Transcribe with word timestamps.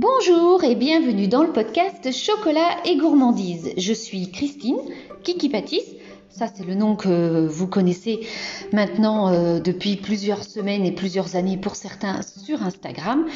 Bonjour 0.00 0.62
et 0.62 0.76
bienvenue 0.76 1.26
dans 1.26 1.42
le 1.42 1.50
podcast 1.50 2.12
Chocolat 2.12 2.76
et 2.84 2.96
gourmandise. 2.96 3.72
Je 3.76 3.92
suis 3.92 4.30
Christine 4.30 4.78
Kiki 5.24 5.48
Patis. 5.48 5.82
Ça, 6.28 6.46
c'est 6.46 6.64
le 6.64 6.76
nom 6.76 6.94
que 6.94 7.48
vous 7.48 7.66
connaissez 7.66 8.20
maintenant 8.72 9.32
euh, 9.32 9.58
depuis 9.58 9.96
plusieurs 9.96 10.44
semaines 10.44 10.86
et 10.86 10.92
plusieurs 10.92 11.34
années 11.34 11.56
pour 11.56 11.74
certains 11.74 12.20
sur 12.22 12.62
Instagram. 12.62 13.26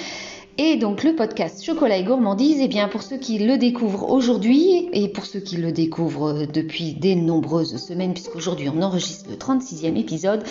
Et 0.57 0.77
donc 0.77 1.03
le 1.03 1.17
podcast 1.17 1.65
Chocolat 1.65 1.97
et 1.97 2.05
gourmandise, 2.05 2.59
eh 2.61 2.69
bien 2.69 2.87
pour 2.87 3.03
ceux 3.03 3.17
qui 3.17 3.39
le 3.39 3.57
découvrent 3.57 4.09
aujourd'hui 4.11 4.89
et 4.93 5.09
pour 5.09 5.25
ceux 5.25 5.41
qui 5.41 5.57
le 5.57 5.73
découvrent 5.73 6.47
depuis 6.47 6.93
des 6.93 7.17
nombreuses 7.17 7.77
semaines, 7.79 8.13
puisqu'aujourd'hui 8.13 8.69
on 8.69 8.83
enregistre 8.83 9.31
le 9.31 9.37
36e 9.37 9.99
épisode, 9.99 10.45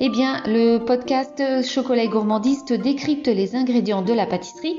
eh 0.00 0.08
bien 0.08 0.40
le 0.46 0.78
podcast 0.78 1.42
Chocolat 1.62 2.04
et 2.04 2.08
gourmandise 2.08 2.64
te 2.64 2.72
décrypte 2.72 3.26
les 3.26 3.56
ingrédients 3.56 4.02
de 4.02 4.14
la 4.14 4.26
pâtisserie 4.26 4.78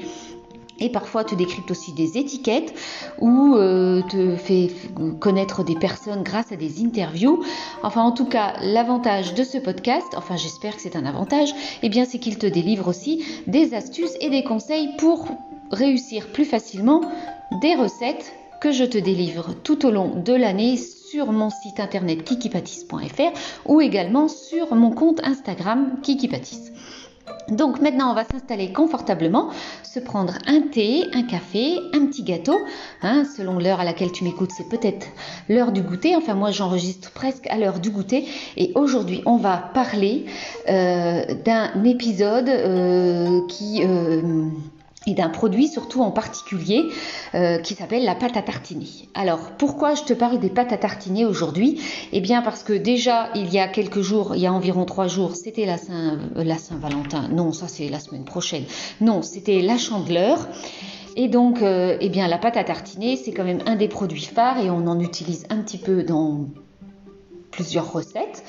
et 0.79 0.89
parfois 0.89 1.23
te 1.23 1.35
décrypte 1.35 1.71
aussi 1.71 1.93
des 1.93 2.17
étiquettes 2.17 2.73
ou 3.19 3.55
euh, 3.55 4.01
te 4.09 4.35
fait 4.35 4.71
connaître 5.19 5.63
des 5.63 5.75
personnes 5.75 6.23
grâce 6.23 6.51
à 6.51 6.55
des 6.55 6.83
interviews. 6.83 7.43
Enfin, 7.83 8.01
en 8.01 8.11
tout 8.11 8.25
cas, 8.25 8.53
l'avantage 8.61 9.33
de 9.33 9.43
ce 9.43 9.57
podcast, 9.57 10.07
enfin 10.15 10.37
j'espère 10.37 10.75
que 10.75 10.81
c'est 10.81 10.95
un 10.95 11.05
avantage, 11.05 11.49
eh 11.83 11.89
bien 11.89 12.05
c'est 12.05 12.19
qu'il 12.19 12.37
te 12.37 12.47
délivre 12.47 12.87
aussi 12.87 13.23
des 13.47 13.73
astuces 13.73 14.15
et 14.21 14.29
des 14.29 14.43
conseils 14.43 14.95
pour 14.97 15.27
réussir 15.71 16.27
plus 16.27 16.45
facilement 16.45 17.01
des 17.61 17.75
recettes 17.75 18.33
que 18.61 18.71
je 18.71 18.83
te 18.83 18.97
délivre 18.97 19.53
tout 19.63 19.85
au 19.85 19.91
long 19.91 20.15
de 20.15 20.33
l'année 20.33 20.77
sur 20.77 21.31
mon 21.31 21.49
site 21.49 21.79
internet 21.79 22.23
kikipatis.fr 22.23 23.31
ou 23.65 23.81
également 23.81 24.27
sur 24.27 24.75
mon 24.75 24.91
compte 24.91 25.21
Instagram 25.23 25.99
kikipatis. 26.03 26.71
Donc 27.51 27.81
maintenant, 27.81 28.11
on 28.11 28.13
va 28.13 28.25
s'installer 28.25 28.71
confortablement, 28.71 29.49
se 29.83 29.99
prendre 29.99 30.33
un 30.47 30.61
thé, 30.61 31.05
un 31.13 31.23
café, 31.23 31.77
un 31.93 32.05
petit 32.05 32.23
gâteau. 32.23 32.57
Hein, 33.01 33.23
selon 33.25 33.59
l'heure 33.59 33.79
à 33.79 33.83
laquelle 33.83 34.11
tu 34.11 34.23
m'écoutes, 34.23 34.51
c'est 34.55 34.69
peut-être 34.69 35.07
l'heure 35.47 35.71
du 35.71 35.81
goûter. 35.81 36.15
Enfin, 36.15 36.35
moi, 36.35 36.51
j'enregistre 36.51 37.11
presque 37.11 37.47
à 37.47 37.57
l'heure 37.57 37.79
du 37.79 37.89
goûter. 37.89 38.25
Et 38.57 38.71
aujourd'hui, 38.75 39.21
on 39.25 39.37
va 39.37 39.57
parler 39.57 40.25
euh, 40.69 41.23
d'un 41.45 41.83
épisode 41.83 42.49
euh, 42.49 43.41
qui... 43.47 43.83
Euh, 43.83 44.21
et 45.07 45.13
d'un 45.13 45.29
produit 45.29 45.67
surtout 45.67 46.01
en 46.01 46.11
particulier 46.11 46.89
euh, 47.33 47.57
qui 47.59 47.73
s'appelle 47.73 48.03
la 48.03 48.15
pâte 48.15 48.37
à 48.37 48.41
tartiner. 48.41 48.87
Alors 49.13 49.51
pourquoi 49.57 49.95
je 49.95 50.03
te 50.03 50.13
parle 50.13 50.39
des 50.39 50.49
pâtes 50.49 50.73
à 50.73 50.77
tartiner 50.77 51.25
aujourd'hui? 51.25 51.81
Eh 52.11 52.21
bien 52.21 52.41
parce 52.41 52.63
que 52.63 52.73
déjà 52.73 53.29
il 53.35 53.51
y 53.51 53.59
a 53.59 53.67
quelques 53.67 54.01
jours, 54.01 54.35
il 54.35 54.41
y 54.41 54.47
a 54.47 54.53
environ 54.53 54.85
trois 54.85 55.07
jours, 55.07 55.35
c'était 55.35 55.65
la 55.65 55.77
Saint 55.77 56.17
euh, 56.35 56.43
la 56.43 56.57
Saint 56.57 56.77
Valentin. 56.77 57.29
Non, 57.29 57.53
ça 57.53 57.67
c'est 57.67 57.89
la 57.89 57.99
semaine 57.99 58.25
prochaine. 58.25 58.65
Non, 59.01 59.21
c'était 59.21 59.61
la 59.61 59.77
Chandeleur. 59.77 60.47
Et 61.15 61.27
donc, 61.27 61.61
euh, 61.61 61.97
eh 61.99 62.07
bien, 62.07 62.27
la 62.27 62.37
pâte 62.37 62.55
à 62.55 62.63
tartiner, 62.63 63.17
c'est 63.17 63.31
quand 63.31 63.43
même 63.43 63.59
un 63.65 63.75
des 63.75 63.87
produits 63.87 64.23
phares 64.23 64.63
et 64.63 64.69
on 64.69 64.87
en 64.87 64.99
utilise 64.99 65.45
un 65.49 65.57
petit 65.57 65.77
peu 65.77 66.03
dans 66.03 66.45
plusieurs 67.51 67.91
recettes. 67.91 68.43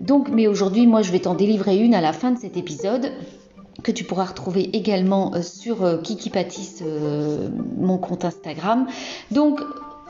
Donc, 0.00 0.28
mais 0.28 0.48
aujourd'hui, 0.48 0.86
moi, 0.86 1.02
je 1.02 1.12
vais 1.12 1.20
t'en 1.20 1.34
délivrer 1.34 1.76
une 1.76 1.94
à 1.94 2.00
la 2.00 2.12
fin 2.12 2.32
de 2.32 2.38
cet 2.38 2.56
épisode 2.56 3.12
que 3.84 3.92
tu 3.92 4.02
pourras 4.02 4.24
retrouver 4.24 4.76
également 4.76 5.32
euh, 5.34 5.42
sur 5.42 5.84
euh, 5.84 5.98
Kiki 5.98 6.30
Patis, 6.30 6.82
euh, 6.82 7.48
mon 7.76 7.98
compte 7.98 8.24
Instagram. 8.24 8.86
Donc, 9.30 9.60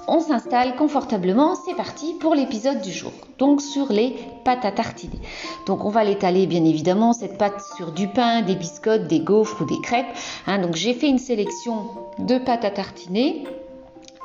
on 0.07 0.21
s'installe 0.21 0.77
confortablement, 0.77 1.55
c'est 1.55 1.75
parti 1.75 2.15
pour 2.21 2.35
l'épisode 2.35 2.81
du 2.83 2.93
jour. 2.93 3.13
Donc 3.39 3.63
sur 3.63 3.91
les 3.91 4.15
pâtes 4.45 4.65
à 4.65 4.71
tartiner. 4.71 5.19
Donc 5.67 5.85
on 5.85 5.89
va 5.89 6.05
l'étaler 6.05 6.47
bien 6.47 6.63
évidemment 6.65 7.15
cette 7.15 7.39
pâte 7.39 7.63
sur 7.77 7.91
du 7.91 8.09
pain, 8.09 8.43
des 8.43 8.55
biscottes, 8.55 9.07
des 9.07 9.21
gaufres 9.21 9.63
ou 9.63 9.65
des 9.65 9.81
crêpes. 9.81 10.15
Hein. 10.47 10.59
donc 10.59 10.75
j'ai 10.77 10.93
fait 10.93 11.09
une 11.09 11.19
sélection 11.19 11.87
de 12.19 12.37
pâtes 12.37 12.67
à 12.67 12.71
tartiner 12.71 13.45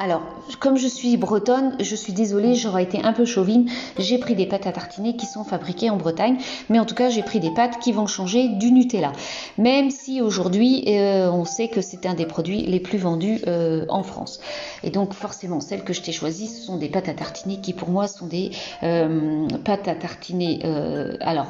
alors, 0.01 0.21
comme 0.61 0.77
je 0.77 0.87
suis 0.87 1.17
bretonne, 1.17 1.75
je 1.81 1.93
suis 1.93 2.13
désolée, 2.13 2.55
j'aurais 2.55 2.83
été 2.83 3.03
un 3.03 3.11
peu 3.11 3.25
chauvine. 3.25 3.69
J'ai 3.97 4.17
pris 4.17 4.33
des 4.33 4.45
pâtes 4.45 4.65
à 4.65 4.71
tartiner 4.71 5.17
qui 5.17 5.25
sont 5.25 5.43
fabriquées 5.43 5.89
en 5.89 5.97
Bretagne, 5.97 6.37
mais 6.69 6.79
en 6.79 6.85
tout 6.85 6.95
cas, 6.95 7.09
j'ai 7.09 7.21
pris 7.21 7.41
des 7.41 7.51
pâtes 7.51 7.79
qui 7.79 7.91
vont 7.91 8.07
changer 8.07 8.47
du 8.47 8.71
Nutella. 8.71 9.11
Même 9.57 9.91
si 9.91 10.21
aujourd'hui, 10.21 10.85
euh, 10.87 11.29
on 11.29 11.43
sait 11.43 11.67
que 11.67 11.81
c'est 11.81 12.05
un 12.05 12.13
des 12.13 12.25
produits 12.25 12.61
les 12.61 12.79
plus 12.79 12.97
vendus 12.97 13.41
euh, 13.45 13.85
en 13.89 14.03
France. 14.03 14.39
Et 14.83 14.89
donc, 14.89 15.13
forcément, 15.13 15.59
celles 15.59 15.83
que 15.83 15.91
je 15.91 16.01
t'ai 16.01 16.13
choisies, 16.13 16.47
ce 16.47 16.61
sont 16.61 16.77
des 16.77 16.87
pâtes 16.87 17.09
à 17.09 17.13
tartiner 17.13 17.59
qui, 17.59 17.73
pour 17.73 17.89
moi, 17.89 18.07
sont 18.07 18.27
des 18.27 18.51
euh, 18.83 19.49
pâtes 19.65 19.89
à 19.89 19.95
tartiner. 19.95 20.61
alors, 21.19 21.47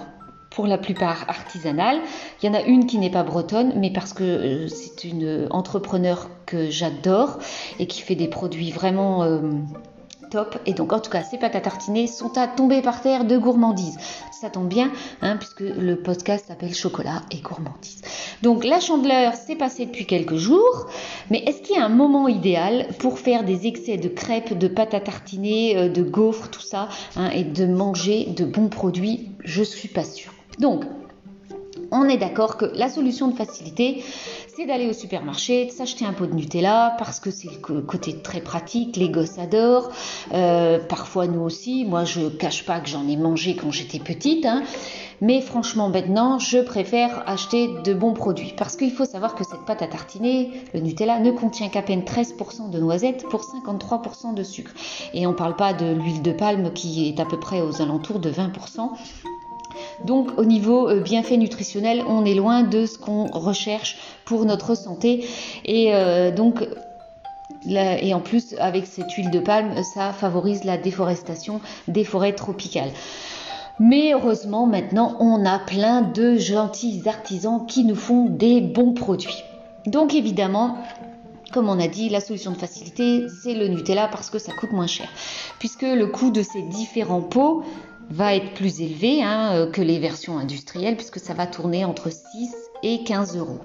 pour 0.50 0.68
la 0.68 0.78
plupart 0.78 1.26
artisanales. 1.28 2.00
Il 2.42 2.48
y 2.48 2.50
en 2.50 2.54
a 2.54 2.62
une 2.62 2.86
qui 2.86 2.98
n'est 2.98 3.12
pas 3.12 3.24
bretonne, 3.24 3.74
mais 3.76 3.92
parce 3.92 4.14
que 4.14 4.24
euh, 4.24 4.68
c'est 4.68 5.04
une 5.04 5.48
entrepreneur 5.52 6.30
que 6.46 6.70
j'adore 6.70 7.40
et 7.80 7.88
qui 7.88 8.02
fait 8.02 8.16
des 8.16 8.28
produits 8.28 8.72
vraiment 8.72 9.24
euh, 9.24 9.40
top. 10.30 10.58
Et 10.66 10.74
donc, 10.74 10.94
en 10.94 11.00
tout 11.00 11.10
cas, 11.10 11.24
ces 11.24 11.38
pâtes 11.38 11.56
à 11.56 11.62
tartiner 11.62 12.08
sont 12.08 12.38
à 12.38 12.48
tomber 12.48 12.82
par 12.82 13.02
terre 13.02 13.26
de 13.26 13.38
gourmandise. 13.38 13.98
Ça 14.32 14.50
tombe 14.50 14.70
bien, 14.70 14.92
hein, 15.22 15.36
puisque 15.38 15.60
le 15.60 15.96
podcast 15.96 16.46
s'appelle 16.48 16.74
Chocolat 16.74 17.24
et 17.32 17.40
gourmandise. 17.40 18.02
Donc, 18.42 18.64
la 18.64 18.80
chandeleur 18.80 19.34
s'est 19.34 19.56
passée 19.56 19.86
depuis 19.86 20.06
quelques 20.06 20.38
jours, 20.38 20.88
mais 21.30 21.40
est-ce 21.40 21.62
qu'il 21.62 21.76
y 21.76 21.80
a 21.80 21.86
un 21.86 21.90
moment 21.90 22.28
idéal 22.28 22.88
pour 23.00 23.20
faire 23.20 23.44
des 23.44 23.68
excès 23.68 23.98
de 23.98 24.08
crêpes, 24.08 24.58
de 24.58 24.68
pâtes 24.68 24.94
à 24.94 25.02
tartiner, 25.02 25.78
euh, 25.78 25.90
de 25.90 26.04
gaufres, 26.04 26.50
tout 26.50 26.62
ça, 26.62 26.88
hein, 27.16 27.30
et 27.32 27.44
de 27.44 27.66
manger 27.66 28.26
de 28.28 28.46
bons 28.46 28.70
produits? 28.70 29.32
Je 29.44 29.64
suis 29.64 29.90
pas 29.90 30.04
sûre. 30.04 30.39
Donc, 30.60 30.84
on 31.92 32.08
est 32.08 32.18
d'accord 32.18 32.58
que 32.58 32.66
la 32.76 32.90
solution 32.90 33.28
de 33.28 33.36
facilité, 33.36 34.04
c'est 34.56 34.66
d'aller 34.66 34.90
au 34.90 34.94
supermarché, 34.94 35.66
de 35.66 35.72
s'acheter 35.72 36.06
un 36.06 36.14
pot 36.14 36.28
de 36.28 36.34
Nutella 36.34 36.96
parce 37.00 37.20
que 37.20 37.32
c'est 37.32 37.50
le 37.70 37.82
côté 37.82 38.22
très 38.22 38.42
pratique, 38.42 38.98
les 38.98 39.10
gosses 39.10 39.40
adorent, 39.40 39.90
euh, 40.34 40.80
parfois 40.80 41.28
nous 41.28 41.42
aussi, 41.42 41.86
moi 41.86 42.04
je 42.04 42.28
cache 42.28 42.66
pas 42.66 42.80
que 42.80 42.90
j'en 42.90 43.08
ai 43.08 43.16
mangé 43.16 43.56
quand 43.56 43.72
j'étais 43.72 44.00
petite, 44.00 44.46
hein. 44.46 44.64
mais 45.22 45.42
franchement 45.42 45.90
maintenant 45.90 46.40
je 46.40 46.60
préfère 46.60 47.24
acheter 47.28 47.70
de 47.84 47.94
bons 47.94 48.14
produits 48.14 48.54
parce 48.58 48.76
qu'il 48.76 48.92
faut 48.92 49.06
savoir 49.06 49.34
que 49.34 49.44
cette 49.44 49.66
pâte 49.66 49.82
à 49.82 49.88
tartiner, 49.88 50.52
le 50.74 50.82
Nutella, 50.82 51.20
ne 51.20 51.32
contient 51.32 51.70
qu'à 51.70 51.82
peine 51.82 52.02
13% 52.02 52.70
de 52.70 52.80
noisettes 52.80 53.24
pour 53.30 53.42
53% 53.42 54.34
de 54.34 54.44
sucre. 54.44 54.72
Et 55.14 55.26
on 55.26 55.32
ne 55.32 55.36
parle 55.36 55.56
pas 55.56 55.74
de 55.74 55.86
l'huile 55.94 56.22
de 56.22 56.34
palme 56.34 56.72
qui 56.74 57.08
est 57.08 57.20
à 57.20 57.26
peu 57.26 57.40
près 57.40 57.62
aux 57.62 57.82
alentours 57.82 58.20
de 58.20 58.30
20%. 58.30 58.90
Donc 60.06 60.30
au 60.38 60.46
niveau 60.46 60.90
euh, 60.90 61.02
bienfait 61.02 61.38
nutritionnel, 61.38 62.04
on 62.08 62.26
est 62.26 62.36
loin 62.36 62.64
de 62.64 62.86
ce 62.86 62.98
qu'on 62.98 63.26
recherche 63.26 63.98
pour 64.26 64.46
notre 64.46 64.76
santé. 64.76 65.26
Et 65.66 65.94
euh, 65.94 66.32
donc 66.32 66.64
et 67.68 68.14
en 68.14 68.22
plus, 68.22 68.56
avec 68.60 68.86
cette 68.86 69.12
huile 69.12 69.32
de 69.32 69.40
palme, 69.40 69.84
ça 69.84 70.14
favorise 70.14 70.64
la 70.64 70.78
déforestation 70.78 71.60
des 71.88 72.04
forêts 72.04 72.34
tropicales. 72.34 72.92
Mais 73.80 74.14
heureusement, 74.14 74.66
maintenant, 74.66 75.16
on 75.20 75.46
a 75.46 75.60
plein 75.60 76.02
de 76.02 76.38
gentils 76.38 77.02
artisans 77.06 77.66
qui 77.66 77.86
nous 77.86 77.96
font 77.96 78.26
des 78.26 78.62
bons 78.62 78.94
produits. 78.94 79.44
Donc 79.86 80.14
évidemment, 80.14 80.78
comme 81.54 81.70
on 81.70 81.80
a 81.80 81.88
dit, 81.88 82.10
la 82.10 82.20
solution 82.20 82.52
de 82.52 82.58
facilité, 82.58 83.28
c'est 83.42 83.54
le 83.54 83.68
Nutella 83.68 84.08
parce 84.08 84.30
que 84.30 84.38
ça 84.38 84.52
coûte 84.52 84.72
moins 84.72 84.88
cher. 84.88 85.08
Puisque 85.60 85.84
le 85.84 86.08
coût 86.08 86.30
de 86.30 86.44
ces 86.44 86.62
différents 86.62 87.22
pots 87.22 87.64
va 88.10 88.36
être 88.36 88.54
plus 88.54 88.82
élevé 88.82 89.22
hein, 89.24 89.52
euh, 89.54 89.72
que 89.72 89.82
les 89.82 90.00
versions 90.00 90.38
industrielles 90.38 90.96
puisque 90.96 91.20
ça 91.20 91.34
va 91.34 91.48
tourner 91.48 91.86
entre 91.86 92.12
6 92.12 92.56
et 92.84 93.04
15 93.04 93.38
euros. 93.38 93.60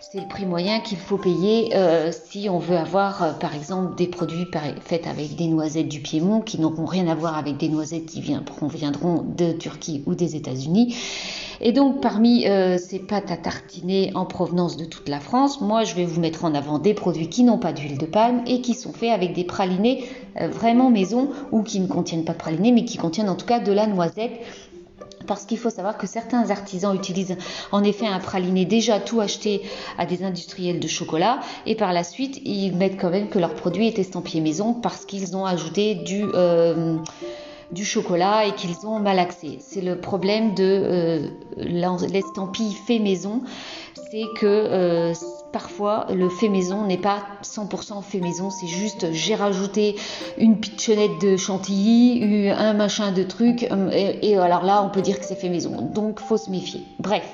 C'est 0.00 0.20
le 0.20 0.28
prix 0.28 0.44
moyen 0.44 0.80
qu'il 0.80 0.98
faut 0.98 1.16
payer 1.16 1.74
euh, 1.74 2.12
si 2.12 2.48
on 2.50 2.58
veut 2.58 2.76
avoir 2.76 3.22
euh, 3.22 3.32
par 3.32 3.54
exemple 3.54 3.94
des 3.96 4.06
produits 4.06 4.46
faits 4.84 5.06
avec 5.06 5.36
des 5.36 5.46
noisettes 5.46 5.88
du 5.88 6.00
Piémont 6.00 6.40
qui 6.42 6.60
n'auront 6.60 6.84
rien 6.84 7.08
à 7.08 7.14
voir 7.14 7.38
avec 7.38 7.56
des 7.56 7.68
noisettes 7.68 8.06
qui 8.06 8.20
viendront 8.20 9.22
de 9.22 9.52
Turquie 9.52 10.02
ou 10.06 10.14
des 10.14 10.36
États-Unis. 10.36 10.94
Et 11.64 11.70
donc 11.70 12.00
parmi 12.00 12.48
euh, 12.48 12.76
ces 12.76 12.98
pâtes 12.98 13.30
à 13.30 13.36
tartiner 13.36 14.10
en 14.16 14.26
provenance 14.26 14.76
de 14.76 14.84
toute 14.84 15.08
la 15.08 15.20
France, 15.20 15.60
moi 15.60 15.84
je 15.84 15.94
vais 15.94 16.04
vous 16.04 16.20
mettre 16.20 16.44
en 16.44 16.56
avant 16.56 16.80
des 16.80 16.92
produits 16.92 17.28
qui 17.28 17.44
n'ont 17.44 17.58
pas 17.58 17.72
d'huile 17.72 17.98
de 17.98 18.06
palme 18.06 18.42
et 18.48 18.60
qui 18.60 18.74
sont 18.74 18.92
faits 18.92 19.12
avec 19.12 19.32
des 19.32 19.44
pralinés 19.44 20.04
euh, 20.40 20.48
vraiment 20.48 20.90
maison 20.90 21.30
ou 21.52 21.62
qui 21.62 21.78
ne 21.78 21.86
contiennent 21.86 22.24
pas 22.24 22.32
de 22.32 22.38
pralinés 22.38 22.72
mais 22.72 22.84
qui 22.84 22.98
contiennent 22.98 23.28
en 23.28 23.36
tout 23.36 23.46
cas 23.46 23.60
de 23.60 23.70
la 23.70 23.86
noisette. 23.86 24.32
Parce 25.28 25.44
qu'il 25.44 25.56
faut 25.56 25.70
savoir 25.70 25.98
que 25.98 26.08
certains 26.08 26.50
artisans 26.50 26.96
utilisent 26.96 27.36
en 27.70 27.84
effet 27.84 28.08
un 28.08 28.18
praliné 28.18 28.64
déjà 28.64 28.98
tout 28.98 29.20
acheté 29.20 29.62
à 29.98 30.04
des 30.04 30.24
industriels 30.24 30.80
de 30.80 30.88
chocolat 30.88 31.38
et 31.64 31.76
par 31.76 31.92
la 31.92 32.02
suite 32.02 32.40
ils 32.44 32.74
mettent 32.74 33.00
quand 33.00 33.10
même 33.10 33.28
que 33.28 33.38
leur 33.38 33.54
produit 33.54 33.86
est 33.86 34.00
estampillé 34.00 34.40
maison 34.40 34.74
parce 34.74 35.04
qu'ils 35.04 35.36
ont 35.36 35.46
ajouté 35.46 35.94
du 35.94 36.24
euh, 36.34 36.96
du 37.72 37.84
chocolat 37.84 38.46
et 38.46 38.52
qu'ils 38.52 38.86
ont 38.86 38.98
malaxé. 39.00 39.58
C'est 39.60 39.80
le 39.80 39.98
problème 39.98 40.54
de 40.54 40.62
euh, 40.64 41.28
l'estampille 41.56 42.74
fait 42.86 42.98
maison, 42.98 43.42
c'est 44.10 44.24
que 44.38 44.46
euh, 44.46 45.14
parfois 45.52 46.06
le 46.10 46.28
fait 46.28 46.48
maison 46.48 46.84
n'est 46.84 46.98
pas 46.98 47.24
100% 47.42 48.02
fait 48.02 48.20
maison, 48.20 48.50
c'est 48.50 48.66
juste 48.66 49.12
j'ai 49.12 49.34
rajouté 49.34 49.96
une 50.38 50.60
pitchonnette 50.60 51.20
de 51.20 51.36
chantilly, 51.36 52.50
un 52.50 52.74
machin 52.74 53.12
de 53.12 53.22
truc, 53.22 53.62
et, 53.92 54.30
et 54.30 54.36
alors 54.36 54.64
là 54.64 54.82
on 54.84 54.90
peut 54.90 55.02
dire 55.02 55.18
que 55.18 55.24
c'est 55.24 55.36
fait 55.36 55.48
maison. 55.48 55.90
Donc 55.94 56.20
faut 56.20 56.36
se 56.36 56.50
méfier. 56.50 56.82
Bref. 56.98 57.24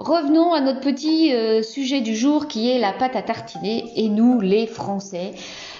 Revenons 0.00 0.54
à 0.54 0.62
notre 0.62 0.80
petit 0.80 1.34
euh, 1.34 1.62
sujet 1.62 2.00
du 2.00 2.16
jour 2.16 2.48
qui 2.48 2.70
est 2.70 2.78
la 2.78 2.94
pâte 2.94 3.16
à 3.16 3.20
tartiner 3.20 3.84
et 3.96 4.08
nous 4.08 4.40
les 4.40 4.66
Français. 4.66 5.32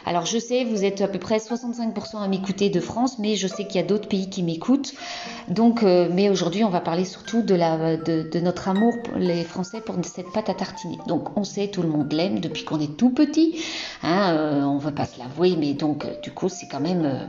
Alors 0.07 0.27
je 0.27 0.39
sais, 0.39 0.65
vous 0.65 0.85
êtes 0.85 1.01
à 1.01 1.09
peu 1.09 1.19
près 1.19 1.39
65% 1.39 2.19
à 2.19 2.29
m'écouter 2.29 2.71
de 2.71 2.81
France, 2.81 3.19
mais 3.19 3.37
je 3.37 3.47
sais 3.47 3.65
qu'il 3.67 3.81
y 3.81 3.85
a 3.85 3.87
d'autres 3.87 4.09
pays 4.09 4.31
qui 4.31 4.43
m'écoutent. 4.43 4.95
Donc, 5.49 5.83
euh, 5.83 6.09
mais 6.13 6.29
aujourd'hui, 6.29 6.65
on 6.65 6.71
va 6.71 6.81
parler 6.81 7.05
surtout 7.05 7.43
de, 7.43 7.57
notre 8.41 8.69
amour, 8.69 8.97
les 9.17 9.45
Français, 9.45 9.81
pour 9.81 9.97
cette 10.05 10.33
pâte 10.33 10.49
à 10.49 10.55
tartiner. 10.55 10.99
Donc 11.07 11.37
on 11.37 11.45
sait, 11.45 11.69
tout 11.69 11.83
le 11.83 11.89
monde 11.89 12.13
l'aime 12.13 12.41
depuis 12.41 12.65
qu'on 12.65 12.81
est 12.81 12.97
tout 12.97 13.11
petit. 13.11 13.63
Hein, 14.03 14.33
euh, 14.35 14.63
on 14.63 14.77
ne 14.77 14.81
va 14.81 14.93
pas 14.93 15.07
se 15.07 15.19
l'avouer, 15.19 15.57
mais 15.59 15.75
donc 15.75 16.07
du 16.23 16.33
coup, 16.33 16.49
c'est 16.49 16.67
quand 16.67 16.81
même 16.81 17.29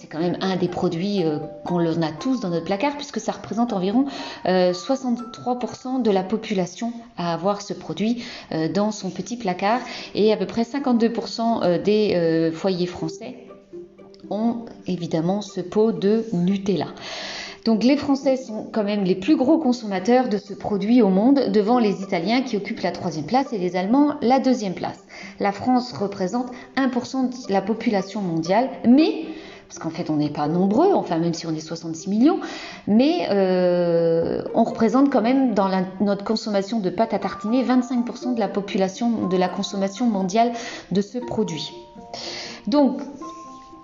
c'est 0.00 0.06
quand 0.06 0.20
même 0.20 0.36
un 0.40 0.56
des 0.56 0.68
produits 0.68 1.24
euh, 1.24 1.38
qu'on 1.64 1.78
a 1.80 2.12
tous 2.12 2.40
dans 2.40 2.50
notre 2.50 2.64
placard 2.64 2.96
puisque 2.96 3.20
ça 3.20 3.32
représente 3.32 3.72
environ 3.72 4.06
63% 4.44 5.98
euh, 5.98 6.02
de 6.02 6.10
la 6.10 6.22
population 6.22 6.92
à 7.16 7.34
avoir 7.34 7.62
ce 7.62 7.72
produit 7.72 8.24
euh, 8.52 8.68
dans 8.68 8.92
son 8.92 9.10
petit 9.10 9.36
placard 9.36 9.80
et 10.14 10.32
à 10.32 10.36
peu 10.36 10.46
près 10.46 10.62
52% 10.62 11.82
des 11.82 12.50
foyers 12.54 12.86
français 12.86 13.36
ont 14.30 14.66
évidemment 14.86 15.40
ce 15.40 15.60
pot 15.60 15.92
de 15.92 16.24
Nutella. 16.32 16.88
Donc 17.64 17.84
les 17.84 17.98
Français 17.98 18.36
sont 18.36 18.66
quand 18.72 18.84
même 18.84 19.04
les 19.04 19.14
plus 19.14 19.36
gros 19.36 19.58
consommateurs 19.58 20.30
de 20.30 20.38
ce 20.38 20.54
produit 20.54 21.02
au 21.02 21.08
monde, 21.08 21.50
devant 21.52 21.78
les 21.78 22.02
Italiens 22.02 22.40
qui 22.40 22.56
occupent 22.56 22.80
la 22.80 22.92
troisième 22.92 23.26
place 23.26 23.52
et 23.52 23.58
les 23.58 23.76
Allemands 23.76 24.14
la 24.22 24.38
deuxième 24.38 24.74
place. 24.74 25.04
La 25.38 25.52
France 25.52 25.92
représente 25.92 26.50
1% 26.76 27.46
de 27.48 27.52
la 27.52 27.60
population 27.60 28.22
mondiale, 28.22 28.70
mais 28.88 29.26
parce 29.68 29.78
qu'en 29.78 29.90
fait 29.90 30.10
on 30.10 30.16
n'est 30.16 30.30
pas 30.30 30.48
nombreux, 30.48 30.92
enfin 30.94 31.18
même 31.18 31.34
si 31.34 31.46
on 31.46 31.54
est 31.54 31.60
66 31.60 32.08
millions, 32.08 32.40
mais 32.86 33.28
euh, 33.30 34.42
on 34.54 34.64
représente 34.64 35.10
quand 35.10 35.22
même 35.22 35.54
dans 35.54 35.68
notre 36.00 36.24
consommation 36.24 36.80
de 36.80 36.90
pâte 36.90 37.14
à 37.14 37.18
tartiner 37.18 37.62
25% 37.62 38.34
de 38.34 38.40
la 38.40 38.48
population, 38.48 39.28
de 39.28 39.36
la 39.36 39.48
consommation 39.48 40.06
mondiale 40.06 40.52
de 40.90 41.00
ce 41.00 41.18
produit. 41.18 41.72
Donc 42.66 43.00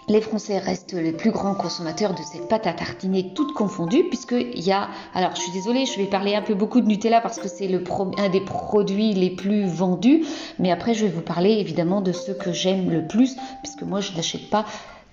les 0.08 0.20
Français 0.20 0.58
restent 0.58 0.92
les 0.92 1.12
plus 1.12 1.31
grands 1.31 1.54
consommateurs 1.54 2.14
de 2.14 2.22
cette 2.22 2.48
pâte 2.48 2.66
à 2.66 2.72
tartiner, 2.72 3.32
toutes 3.34 3.54
confondues, 3.54 4.04
puisqu'il 4.04 4.60
y 4.60 4.70
a. 4.70 4.88
Alors, 5.14 5.34
je 5.34 5.40
suis 5.40 5.52
désolée, 5.52 5.87
je 5.87 5.96
vais 5.96 6.06
parler 6.06 6.34
un 6.34 6.42
peu 6.42 6.54
beaucoup 6.54 6.80
de 6.80 6.87
Nutella 6.87 7.20
parce 7.20 7.38
que 7.38 7.48
c'est 7.48 7.70
un 8.19 8.28
des 8.28 8.40
produits 8.42 9.14
les 9.14 9.30
plus 9.30 9.66
vendus, 9.66 10.25
mais 10.58 10.70
après, 10.70 10.92
je 10.92 11.06
vais 11.06 11.10
vous 11.10 11.22
parler 11.22 11.52
évidemment 11.52 12.02
de 12.02 12.12
ceux 12.12 12.34
que 12.34 12.52
j'aime 12.52 12.90
le 12.90 13.06
plus, 13.06 13.37
puisque 13.62 13.82
moi, 13.82 14.00
je 14.00 14.12
n'achète 14.12 14.50
pas 14.50 14.66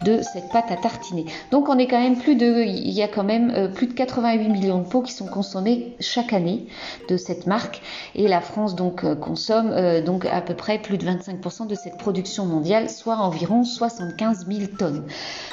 de 0.03 0.21
cette 0.21 0.49
pâte 0.49 0.71
à 0.71 0.77
tartiner. 0.77 1.25
Donc 1.51 1.69
on 1.69 1.77
est 1.77 1.87
quand 1.87 1.99
même 1.99 2.17
plus 2.17 2.35
de, 2.35 2.63
il 2.63 2.91
y 2.91 3.03
a 3.03 3.07
quand 3.07 3.23
même 3.23 3.51
euh, 3.51 3.67
plus 3.67 3.87
de 3.87 3.93
88 3.93 4.49
millions 4.49 4.79
de 4.79 4.87
pots 4.87 5.01
qui 5.01 5.13
sont 5.13 5.27
consommés 5.27 5.95
chaque 5.99 6.33
année 6.33 6.67
de 7.09 7.17
cette 7.17 7.47
marque 7.47 7.81
et 8.15 8.27
la 8.27 8.41
France 8.41 8.75
donc 8.75 9.03
euh, 9.03 9.15
consomme 9.15 9.71
euh, 9.71 10.01
donc 10.01 10.25
à 10.25 10.41
peu 10.41 10.55
près 10.55 10.79
plus 10.79 10.97
de 10.97 11.05
25% 11.05 11.67
de 11.67 11.75
cette 11.75 11.97
production 11.97 12.45
mondiale, 12.45 12.89
soit 12.89 13.17
environ 13.17 13.63
75 13.63 14.47
000 14.47 14.59
tonnes. 14.77 15.05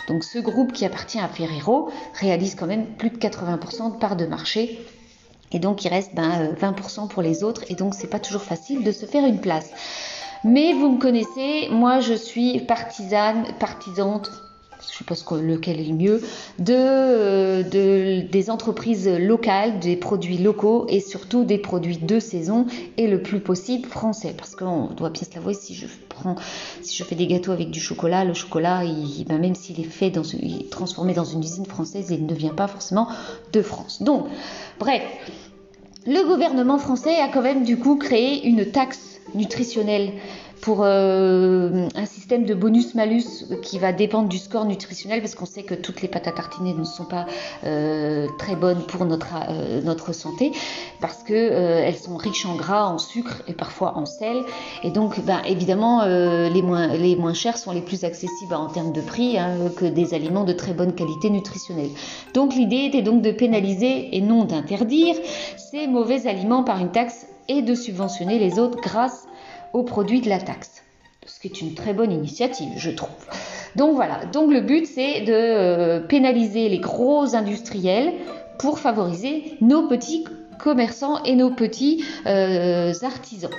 Donc 0.09 0.25
ce 0.25 0.39
groupe 0.39 0.73
qui 0.73 0.85
appartient 0.85 1.21
à 1.21 1.29
Ferrero 1.29 1.91
réalise 2.15 2.55
quand 2.55 2.67
même 2.67 2.87
plus 2.87 3.11
de 3.11 3.17
80% 3.17 3.95
de 3.95 3.99
parts 3.99 4.17
de 4.17 4.27
marché 4.27 4.79
et 5.53 5.59
donc 5.59 5.85
il 5.85 5.89
reste 5.89 6.15
ben, 6.15 6.55
20% 6.55 7.09
pour 7.09 7.23
les 7.23 7.43
autres 7.45 7.65
et 7.69 7.75
donc 7.75 7.95
c'est 7.95 8.09
pas 8.09 8.21
toujours 8.21 8.43
facile 8.43 8.85
de 8.85 8.93
se 8.93 9.07
faire 9.07 9.25
une 9.25 9.41
place. 9.41 9.71
Mais 10.45 10.73
vous 10.73 10.93
me 10.93 10.99
connaissez, 10.99 11.69
moi 11.71 12.01
je 12.01 12.15
suis 12.15 12.61
partisane, 12.61 13.45
partisante, 13.59 14.31
je 14.91 14.99
sais 14.99 15.05
pas 15.05 15.15
lequel 15.37 15.81
est 15.81 15.85
le 15.85 15.95
mieux, 15.95 16.23
euh, 16.69 17.63
de, 17.63 18.27
des 18.29 18.51
entreprises 18.51 19.09
locales, 19.09 19.79
des 19.81 19.97
produits 19.97 20.39
locaux 20.39 20.87
et 20.89 21.01
surtout 21.01 21.45
des 21.45 21.59
produits 21.59 21.99
de 21.99 22.19
saison 22.19 22.67
et 22.97 23.07
le 23.07 23.23
plus 23.23 23.41
possible 23.41 23.89
français. 23.89 24.35
Parce 24.37 24.55
qu'on 24.55 24.87
doit 24.87 25.11
bien 25.11 25.23
se 25.23 25.35
l'avouer, 25.35 25.55
si 25.55 25.75
je 25.75 25.87
prends, 26.09 26.37
si 26.83 26.97
je 26.97 27.05
fais 27.05 27.15
des 27.15 27.27
gâteaux 27.27 27.53
avec 27.53 27.71
du 27.71 27.81
chocolat, 27.81 28.25
le 28.25 28.35
chocolat, 28.35 28.83
ben, 29.27 29.39
même 29.39 29.55
s'il 29.55 29.81
est 29.81 29.85
fait 29.85 30.11
dans, 30.11 30.23
il 30.23 30.63
est 30.63 30.71
transformé 30.71 31.15
dans 31.15 31.25
une 31.25 31.41
usine 31.41 31.67
française, 31.67 32.07
il 32.11 32.27
ne 32.27 32.35
vient 32.35 32.55
pas 32.55 32.69
forcément 32.69 33.09
de 33.53 33.63
France. 33.63 34.03
Donc, 34.03 34.27
bref, 34.79 35.03
le 36.07 36.27
gouvernement 36.27 36.79
français 36.79 37.17
a 37.21 37.29
quand 37.29 37.43
même 37.43 37.65
du 37.65 37.79
coup 37.79 37.97
créé 37.97 38.47
une 38.47 38.71
taxe 38.71 39.21
nutritionnel 39.35 40.13
pour 40.61 40.83
euh, 40.83 41.89
un 41.95 42.07
système 42.07 42.45
de 42.45 42.55
bonus-malus 42.55 43.47
qui 43.63 43.79
va 43.79 43.93
dépendre 43.93 44.29
du 44.29 44.39
score 44.39 44.65
nutritionnel 44.65 45.21
parce 45.21 45.35
qu'on 45.35 45.47
sait 45.47 45.63
que 45.63 45.75
toutes 45.75 46.03
les 46.03 46.09
pâtes 46.09 46.27
à 46.27 46.33
tartiner 46.33 46.75
ne 46.75 46.85
sont 46.85 47.05
pas 47.05 47.27
euh, 47.65 48.27
très 48.39 48.57
bonnes 48.57 48.83
pour 48.83 49.05
notre, 49.05 49.35
euh, 49.49 49.81
notre 49.83 50.13
santé 50.13 50.53
parce 51.01 51.23
que 51.23 51.35
elles 51.35 51.97
sont 51.97 52.17
riches 52.17 52.47
en 52.47 52.57
gras, 52.57 52.87
en 52.87 52.99
sucre 52.99 53.43
et 53.47 53.53
parfois 53.53 53.97
en 53.97 54.07
sel 54.07 54.43
et 54.83 54.91
donc 54.91 55.21
ben, 55.21 55.41
évidemment 55.47 56.05
les, 56.05 56.63
moins, 56.63 56.89
les 56.89 57.17
moins 57.17 57.35
chers 57.35 57.59
sont 57.59 57.73
les 57.73 57.81
plus 57.81 58.05
accessibles 58.05 58.55
en 58.55 58.67
termes 58.67 58.93
de 58.93 59.01
prix 59.01 59.39
hein, 59.39 59.57
que 59.77 59.85
des 59.85 60.15
aliments 60.15 60.45
de 60.45 60.53
très 60.53 60.73
bonne 60.73 60.95
qualité 60.95 61.31
nutritionnelle. 61.31 61.91
Donc 62.35 62.55
l'idée 62.55 62.85
était 62.87 63.03
donc 63.03 63.23
de 63.23 63.31
pénaliser 63.31 64.17
et 64.17 64.21
non 64.21 64.45
d'interdire 64.45 65.17
ces 65.57 65.87
mauvais 65.87 66.27
aliments 66.27 66.65
par 66.65 66.81
une 66.81 66.91
taxe 66.91 67.27
et 67.49 67.63
de 67.63 67.75
subventionner 67.75 68.39
les 68.39 68.59
autres 68.59 68.79
grâce 68.81 69.27
aux 69.73 69.83
produits 69.83 70.21
de 70.21 70.29
la 70.29 70.39
taxe. 70.39 70.83
Ce 71.27 71.41
qui 71.41 71.49
est 71.49 71.61
une 71.61 71.75
très 71.75 71.93
bonne 71.93 72.11
initiative, 72.11 72.71
je 72.77 72.91
trouve. 72.91 73.11
Donc 73.77 73.95
voilà, 73.95 74.25
donc 74.27 74.51
le 74.51 74.61
but 74.61 74.87
c'est 74.87 75.21
de 75.21 75.33
euh, 75.33 76.01
pénaliser 76.01 76.69
les 76.69 76.79
gros 76.79 77.35
industriels 77.35 78.15
pour 78.59 78.79
favoriser 78.79 79.55
nos 79.61 79.89
petits 79.89 80.25
commerçants 80.59 81.23
et 81.25 81.37
nos 81.37 81.51
petits 81.51 82.05
euh, 82.27 82.93
artisans. 83.03 83.51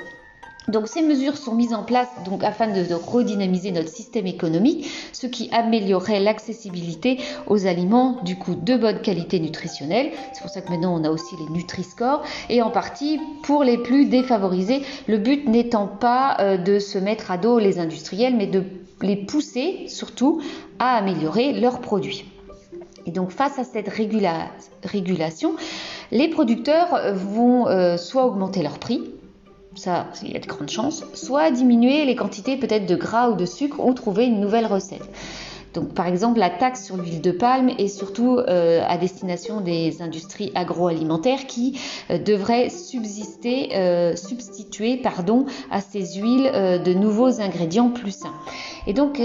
Donc 0.69 0.87
ces 0.87 1.01
mesures 1.01 1.35
sont 1.35 1.55
mises 1.55 1.73
en 1.73 1.83
place 1.83 2.07
donc 2.25 2.43
afin 2.43 2.67
de, 2.67 2.93
redynamiser 2.93 3.71
notre 3.71 3.89
système 3.89 4.27
économique, 4.27 4.87
ce 5.13 5.25
qui 5.25 5.49
améliorerait 5.51 6.19
l'accessibilité 6.19 7.19
aux 7.47 7.65
aliments 7.65 8.19
du 8.23 8.37
coup 8.37 8.53
de 8.53 8.77
bonne 8.77 9.01
qualité 9.01 9.39
nutritionnelle. 9.39 10.11
C'est 10.33 10.41
pour 10.41 10.51
ça 10.51 10.61
que 10.61 10.69
maintenant 10.69 10.99
on 10.99 11.03
a 11.03 11.09
aussi 11.09 11.35
les 11.37 11.51
Nutri-Score 11.51 12.21
et 12.49 12.61
en 12.61 12.69
partie 12.69 13.19
pour 13.43 13.63
les 13.63 13.79
plus 13.79 14.05
défavorisés. 14.05 14.83
Le 15.07 15.17
but 15.17 15.47
n'étant 15.47 15.87
pas 15.87 16.37
euh, 16.39 16.57
de 16.57 16.77
se 16.77 16.99
mettre 16.99 17.31
à 17.31 17.37
dos 17.37 17.57
les 17.57 17.79
industriels, 17.79 18.35
mais 18.35 18.47
de 18.47 18.63
les 19.01 19.15
pousser 19.15 19.85
surtout 19.87 20.41
à 20.77 20.97
améliorer 20.97 21.53
leurs 21.53 21.81
produits. 21.81 22.25
Et 23.07 23.11
donc 23.11 23.31
face 23.31 23.57
à 23.57 23.63
cette 23.63 23.89
régulation, 24.83 25.55
les 26.11 26.27
producteurs 26.27 27.13
vont 27.15 27.67
euh, 27.67 27.97
soit 27.97 28.25
augmenter 28.25 28.61
leur 28.61 28.77
prix, 28.77 29.01
ça, 29.79 30.07
il 30.21 30.33
y 30.33 30.35
a 30.35 30.39
de 30.39 30.45
grandes 30.45 30.69
chances, 30.69 31.03
soit 31.13 31.51
diminuer 31.51 32.05
les 32.05 32.15
quantités 32.15 32.57
peut-être 32.57 32.85
de 32.85 32.95
gras 32.95 33.29
ou 33.29 33.35
de 33.35 33.45
sucre 33.45 33.79
ou 33.79 33.93
trouver 33.93 34.25
une 34.25 34.39
nouvelle 34.39 34.65
recette. 34.65 35.09
Donc, 35.73 35.93
par 35.93 36.07
exemple, 36.07 36.39
la 36.39 36.49
taxe 36.49 36.85
sur 36.85 36.97
l'huile 36.97 37.21
de 37.21 37.31
palme 37.31 37.69
est 37.77 37.87
surtout 37.87 38.37
euh, 38.37 38.81
à 38.87 38.97
destination 38.97 39.61
des 39.61 40.01
industries 40.01 40.51
agroalimentaires 40.55 41.45
qui 41.47 41.79
euh, 42.09 42.17
devraient 42.17 42.69
subsister, 42.69 43.75
euh, 43.75 44.15
substituer 44.15 44.97
pardon, 44.97 45.45
à 45.69 45.81
ces 45.81 46.19
huiles 46.19 46.51
de 46.83 46.93
nouveaux 46.93 47.39
ingrédients 47.39 47.89
plus 47.89 48.11
sains. 48.11 48.33
Et 48.87 48.93
donc, 48.93 49.21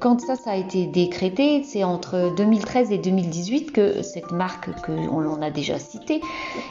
quand 0.00 0.20
ça, 0.20 0.34
a 0.46 0.56
été 0.56 0.86
décrété, 0.86 1.62
c'est 1.62 1.84
entre 1.84 2.34
2013 2.36 2.90
et 2.90 2.98
2018 2.98 3.72
que 3.72 4.02
cette 4.02 4.32
marque 4.32 4.70
que 4.82 4.92
on 4.92 5.42
a 5.42 5.50
déjà 5.50 5.78
citée, 5.78 6.20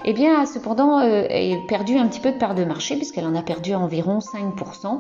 eh 0.06 0.14
bien, 0.14 0.42
a 0.42 0.46
perdu 1.68 1.98
un 1.98 2.08
petit 2.08 2.20
peu 2.20 2.32
de 2.32 2.38
part 2.38 2.56
de 2.56 2.66
marché 2.66 2.96
puisqu'elle 2.96 3.26
en 3.26 3.36
a 3.36 3.42
perdu 3.42 3.74
environ 3.74 4.20
5% 4.20 5.00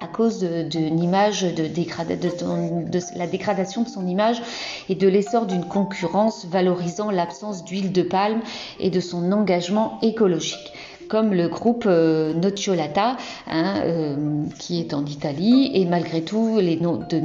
à 0.00 0.06
cause 0.06 0.44
d'une 0.44 1.02
image 1.02 1.42
de, 1.42 1.66
de, 1.66 3.18
la 3.18 3.26
dégradation 3.26 3.82
de 3.82 3.88
son 3.88 4.06
image 4.06 4.40
et 4.88 4.94
de 4.94 5.08
l'essor 5.08 5.46
d'une 5.46 5.64
concurrence 5.64 6.46
valorisant 6.46 7.10
l'absence 7.10 7.64
d'huile 7.64 7.90
de 7.90 8.02
palme 8.02 8.40
et 8.78 8.90
de 8.90 9.00
son 9.00 9.32
engagement 9.32 9.98
écologique. 10.02 10.72
Comme 11.08 11.32
le 11.32 11.48
groupe 11.48 11.84
euh, 11.86 12.34
Nocciolata, 12.34 13.16
hein, 13.46 13.80
euh, 13.84 14.44
qui 14.58 14.78
est 14.78 14.92
en 14.92 15.04
Italie, 15.06 15.70
et 15.74 15.86
malgré 15.86 16.22
tout, 16.22 16.58
les 16.60 16.78
noms 16.78 16.98
de, 17.08 17.20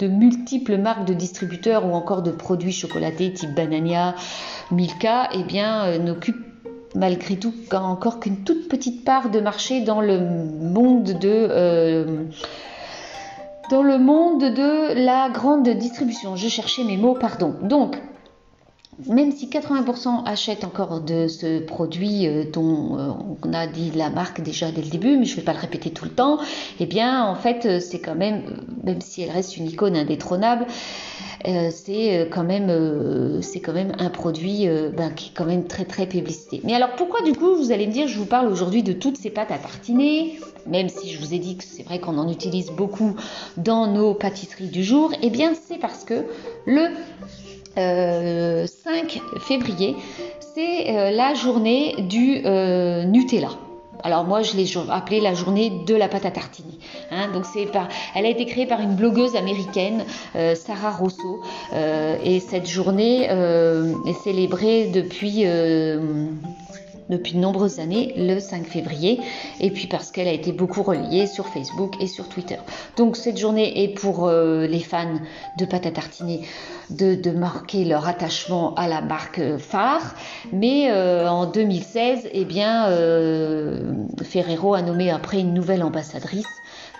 de 0.00 0.08
multiples 0.08 0.76
marques 0.76 1.06
de 1.06 1.14
distributeurs 1.14 1.86
ou 1.86 1.92
encore 1.92 2.22
de 2.22 2.32
produits 2.32 2.72
chocolatés 2.72 3.32
type 3.32 3.54
Banania, 3.54 4.16
Milka, 4.72 5.28
eh 5.32 5.44
bien, 5.44 5.84
euh, 5.84 5.98
n'occupent 5.98 6.51
malgré 6.94 7.36
tout 7.36 7.54
encore 7.72 8.20
qu'une 8.20 8.44
toute 8.44 8.68
petite 8.68 9.04
part 9.04 9.30
de 9.30 9.40
marché 9.40 9.80
dans 9.82 10.00
le 10.00 10.18
monde 10.20 11.04
de 11.04 11.28
euh, 11.50 12.24
dans 13.70 13.82
le 13.82 13.98
monde 13.98 14.40
de 14.40 15.04
la 15.04 15.30
grande 15.30 15.68
distribution. 15.68 16.36
Je 16.36 16.48
cherchais 16.48 16.84
mes 16.84 16.96
mots, 16.96 17.14
pardon. 17.14 17.54
Donc, 17.62 17.96
même 19.08 19.32
si 19.32 19.46
80% 19.46 20.24
achètent 20.26 20.64
encore 20.64 21.00
de 21.00 21.26
ce 21.26 21.60
produit 21.60 22.26
euh, 22.26 22.44
dont 22.44 22.98
euh, 22.98 23.10
on 23.42 23.52
a 23.54 23.66
dit 23.66 23.90
la 23.94 24.10
marque 24.10 24.42
déjà 24.42 24.70
dès 24.70 24.82
le 24.82 24.90
début, 24.90 25.16
mais 25.16 25.24
je 25.24 25.32
ne 25.32 25.36
vais 25.36 25.42
pas 25.42 25.54
le 25.54 25.58
répéter 25.58 25.90
tout 25.90 26.04
le 26.04 26.10
temps, 26.10 26.38
eh 26.78 26.86
bien 26.86 27.24
en 27.24 27.34
fait 27.34 27.80
c'est 27.80 28.00
quand 28.00 28.14
même, 28.14 28.42
même 28.84 29.00
si 29.00 29.22
elle 29.22 29.30
reste 29.30 29.56
une 29.56 29.66
icône 29.66 29.96
indétrônable, 29.96 30.66
c'est 31.70 32.28
quand 32.30 32.44
même 32.44 33.40
c'est 33.42 33.60
quand 33.60 33.72
même 33.72 33.92
un 33.98 34.10
produit 34.10 34.68
ben, 34.96 35.10
qui 35.10 35.30
est 35.30 35.32
quand 35.34 35.44
même 35.44 35.66
très 35.66 35.84
très 35.84 36.06
publicité. 36.06 36.60
Mais 36.62 36.74
alors 36.74 36.90
pourquoi 36.96 37.22
du 37.22 37.32
coup 37.32 37.56
vous 37.56 37.72
allez 37.72 37.86
me 37.86 37.92
dire 37.92 38.06
je 38.06 38.18
vous 38.18 38.26
parle 38.26 38.46
aujourd'hui 38.46 38.82
de 38.82 38.92
toutes 38.92 39.16
ces 39.16 39.30
pâtes 39.30 39.50
à 39.50 39.58
tartiner, 39.58 40.38
même 40.66 40.88
si 40.88 41.10
je 41.10 41.18
vous 41.18 41.34
ai 41.34 41.38
dit 41.38 41.56
que 41.56 41.64
c'est 41.64 41.82
vrai 41.82 41.98
qu'on 41.98 42.18
en 42.18 42.30
utilise 42.30 42.70
beaucoup 42.70 43.16
dans 43.56 43.88
nos 43.88 44.14
pâtisseries 44.14 44.68
du 44.68 44.84
jour, 44.84 45.12
eh 45.22 45.30
bien 45.30 45.54
c'est 45.54 45.78
parce 45.78 46.04
que 46.04 46.26
le 46.66 46.88
5 49.08 49.20
février, 49.40 49.96
c'est 50.54 51.10
la 51.10 51.34
journée 51.34 51.96
du 51.98 52.42
Nutella. 53.08 53.50
Alors 54.04 54.24
moi, 54.24 54.42
je 54.42 54.56
l'ai 54.56 54.66
appelée 54.90 55.20
la 55.20 55.34
journée 55.34 55.70
de 55.86 55.94
la 55.94 56.08
pâte 56.08 56.26
à 56.26 56.30
tartiner. 56.30 56.78
Hein. 57.10 57.28
donc 57.32 57.44
c'est 57.44 57.66
par, 57.66 57.88
elle 58.14 58.26
a 58.26 58.28
été 58.28 58.46
créée 58.46 58.66
par 58.66 58.80
une 58.80 58.94
blogueuse 58.94 59.36
américaine, 59.36 60.04
euh, 60.34 60.54
Sarah 60.54 60.90
Rosso, 60.90 61.40
euh, 61.72 62.16
et 62.24 62.40
cette 62.40 62.68
journée 62.68 63.28
euh, 63.30 63.94
est 64.06 64.14
célébrée 64.14 64.86
depuis 64.86 65.44
depuis 67.08 67.32
de 67.32 67.38
nombreuses 67.38 67.80
années, 67.80 68.14
le 68.16 68.38
5 68.38 68.64
février, 68.66 69.20
et 69.60 69.70
puis 69.70 69.86
parce 69.86 70.10
qu'elle 70.10 70.28
a 70.28 70.32
été 70.32 70.52
beaucoup 70.52 70.82
reliée 70.82 71.26
sur 71.26 71.46
Facebook 71.46 71.94
et 72.00 72.06
sur 72.06 72.28
Twitter. 72.28 72.58
Donc 72.96 73.16
cette 73.16 73.38
journée 73.38 73.82
est 73.82 73.88
pour 73.88 74.30
les 74.30 74.80
fans 74.80 75.18
de 75.58 75.64
pâte 75.64 75.86
à 75.86 75.90
de, 76.90 77.30
marquer 77.30 77.84
leur 77.84 78.06
attachement 78.06 78.74
à 78.74 78.88
la 78.88 79.00
marque 79.00 79.56
phare. 79.58 80.14
Mais 80.52 80.90
euh, 80.90 81.28
en 81.28 81.46
2016, 81.46 82.28
eh 82.32 82.44
bien, 82.44 82.88
euh, 82.88 83.92
Ferrero 84.22 84.74
a 84.74 84.82
nommé 84.82 85.10
après 85.10 85.40
une 85.40 85.54
nouvelle 85.54 85.82
ambassadrice 85.82 86.46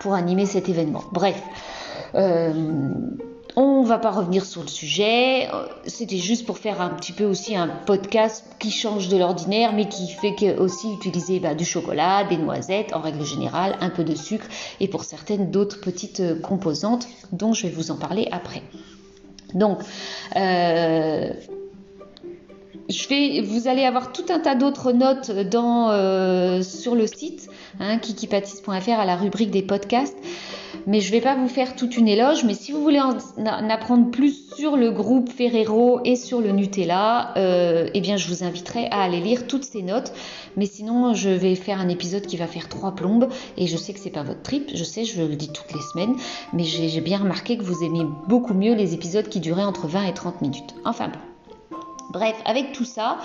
pour 0.01 0.15
animer 0.15 0.47
cet 0.47 0.69
événement. 0.69 1.05
Bref. 1.13 1.41
Euh, 2.15 2.53
on 3.57 3.83
va 3.83 3.99
pas 3.99 4.11
revenir 4.11 4.45
sur 4.45 4.63
le 4.63 4.69
sujet. 4.69 5.49
C'était 5.87 6.19
juste 6.19 6.47
pour 6.47 6.59
faire 6.59 6.81
un 6.81 6.91
petit 6.91 7.13
peu 7.13 7.25
aussi 7.25 7.55
un 7.57 7.69
podcast 7.69 8.45
qui 8.59 8.71
change 8.71 9.09
de 9.09 9.17
l'ordinaire, 9.17 9.73
mais 9.73 9.89
qui 9.89 10.09
fait 10.09 10.35
que 10.35 10.59
aussi 10.59 10.93
utiliser 10.93 11.41
bah, 11.41 11.55
du 11.55 11.65
chocolat, 11.65 12.25
des 12.25 12.37
noisettes 12.37 12.95
en 12.95 13.01
règle 13.01 13.25
générale, 13.25 13.77
un 13.81 13.91
peu 13.91 14.05
de 14.05 14.15
sucre 14.15 14.47
et 14.81 14.89
pour 14.89 15.05
certaines 15.05 15.51
d'autres 15.51 15.81
petites 15.81 16.41
composantes 16.41 17.07
dont 17.33 17.53
je 17.53 17.67
vais 17.67 17.73
vous 17.73 17.91
en 17.91 17.97
parler 17.97 18.29
après. 18.33 18.63
Donc, 19.55 19.81
euh, 20.37 21.33
je 22.93 23.09
vais, 23.09 23.41
vous 23.41 23.69
allez 23.69 23.85
avoir 23.85 24.13
tout 24.13 24.25
un 24.29 24.39
tas 24.39 24.55
d'autres 24.55 24.93
notes 24.93 25.31
dans, 25.31 25.91
euh, 25.91 26.63
sur 26.63 26.95
le 26.95 27.07
site 27.07 27.49
hein, 27.81 27.99
à 27.99 29.05
la 29.05 29.17
rubrique 29.17 29.51
des 29.51 29.63
podcasts. 29.63 30.17
Mais 30.87 31.01
je 31.01 31.09
ne 31.09 31.13
vais 31.13 31.21
pas 31.21 31.37
vous 31.37 31.49
faire 31.49 31.77
toute 31.77 31.97
une 31.97 32.09
éloge. 32.09 32.45
Mais 32.45 32.55
si 32.55 32.73
vous 32.73 32.83
voulez 32.83 33.01
en, 33.01 33.17
apprendre 33.71 34.11
plus 34.11 34.55
sur 34.57 34.77
le 34.77 34.91
groupe 34.91 35.31
Ferrero 35.31 36.01
et 36.05 36.17
sur 36.17 36.41
le 36.41 36.51
Nutella, 36.51 37.33
euh, 37.37 37.89
eh 37.95 38.01
bien, 38.01 38.17
je 38.17 38.29
vous 38.29 38.43
inviterai 38.43 38.87
à 38.87 39.03
aller 39.03 39.21
lire 39.21 39.47
toutes 39.47 39.65
ces 39.65 39.83
notes. 39.83 40.13
Mais 40.57 40.67
sinon, 40.67 41.15
je 41.15 41.29
vais 41.29 41.55
faire 41.55 41.81
un 41.81 41.89
épisode 41.89 42.27
qui 42.27 42.37
va 42.37 42.47
faire 42.47 42.69
trois 42.69 42.95
plombes. 42.95 43.29
Et 43.57 43.67
je 43.67 43.77
sais 43.77 43.93
que 43.93 44.01
c'est 44.01 44.11
pas 44.11 44.23
votre 44.23 44.43
trip. 44.43 44.71
Je 44.75 44.85
sais, 44.85 45.05
je 45.05 45.23
le 45.23 45.37
dis 45.37 45.53
toutes 45.53 45.73
les 45.73 45.83
semaines. 45.93 46.17
Mais 46.53 46.65
j'ai 46.65 47.01
bien 47.01 47.19
remarqué 47.19 47.57
que 47.57 47.63
vous 47.63 47.85
aimez 47.85 48.05
beaucoup 48.29 48.55
mieux 48.55 48.75
les 48.75 48.95
épisodes 48.95 49.29
qui 49.29 49.41
duraient 49.41 49.65
entre 49.65 49.87
20 49.87 50.05
et 50.05 50.15
30 50.15 50.43
minutes. 50.43 50.75
Enfin 50.85 51.09
bon. 51.09 51.32
Bref, 52.13 52.37
avec 52.45 52.73
tout 52.73 52.85
ça, 52.85 53.17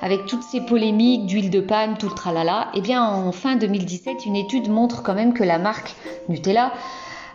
avec 0.00 0.26
toutes 0.26 0.44
ces 0.44 0.60
polémiques 0.60 1.26
d'huile 1.26 1.50
de 1.50 1.60
palme, 1.60 1.96
tout 1.98 2.08
le 2.08 2.14
tralala, 2.14 2.68
eh 2.74 2.80
bien 2.80 3.02
en 3.02 3.32
fin 3.32 3.56
2017, 3.56 4.24
une 4.24 4.36
étude 4.36 4.68
montre 4.68 5.02
quand 5.02 5.14
même 5.14 5.34
que 5.34 5.42
la 5.42 5.58
marque 5.58 5.96
Nutella 6.28 6.72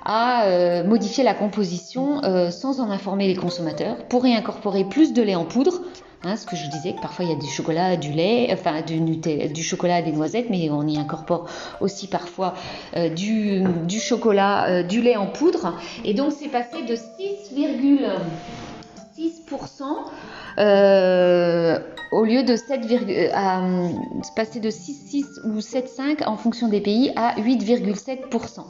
a 0.05 0.45
euh, 0.45 0.85
modifié 0.85 1.25
la 1.25 1.33
composition 1.33 2.23
euh, 2.23 2.49
sans 2.49 2.79
en 2.79 2.89
informer 2.89 3.27
les 3.27 3.35
consommateurs 3.35 3.97
pour 4.07 4.25
y 4.25 4.33
incorporer 4.33 4.85
plus 4.85 5.11
de 5.11 5.21
lait 5.21 5.35
en 5.35 5.43
poudre. 5.43 5.81
Hein, 6.23 6.37
ce 6.37 6.45
que 6.45 6.55
je 6.55 6.69
disais 6.69 6.93
que 6.93 7.01
parfois 7.01 7.25
il 7.25 7.31
y 7.31 7.33
a 7.33 7.37
du 7.37 7.49
chocolat, 7.49 7.97
du 7.97 8.13
lait, 8.13 8.47
enfin 8.53 8.81
du, 8.81 9.63
chocolat, 9.63 10.01
des 10.01 10.13
noisettes, 10.13 10.49
mais 10.49 10.69
on 10.69 10.87
y 10.87 10.97
incorpore 10.97 11.47
aussi 11.81 12.07
parfois 12.07 12.53
euh, 12.95 13.09
du, 13.09 13.63
du, 13.85 13.99
chocolat, 13.99 14.83
du 14.83 15.01
lait 15.01 15.17
en 15.17 15.27
poudre. 15.27 15.73
Et 16.05 16.13
donc 16.13 16.31
c'est 16.31 16.47
passé 16.47 16.83
de 16.83 16.95
6,6% 19.17 19.83
euh, 20.59 21.79
au 22.11 22.23
lieu 22.23 22.43
de 22.43 22.55
7, 22.55 22.81
euh, 22.91 23.29
à, 23.33 23.61
passer 24.35 24.59
de 24.59 24.69
6,6 24.69 25.45
ou 25.45 25.59
7,5 25.59 26.25
en 26.27 26.37
fonction 26.37 26.67
des 26.67 26.81
pays 26.81 27.11
à 27.15 27.35
8,7%. 27.35 28.63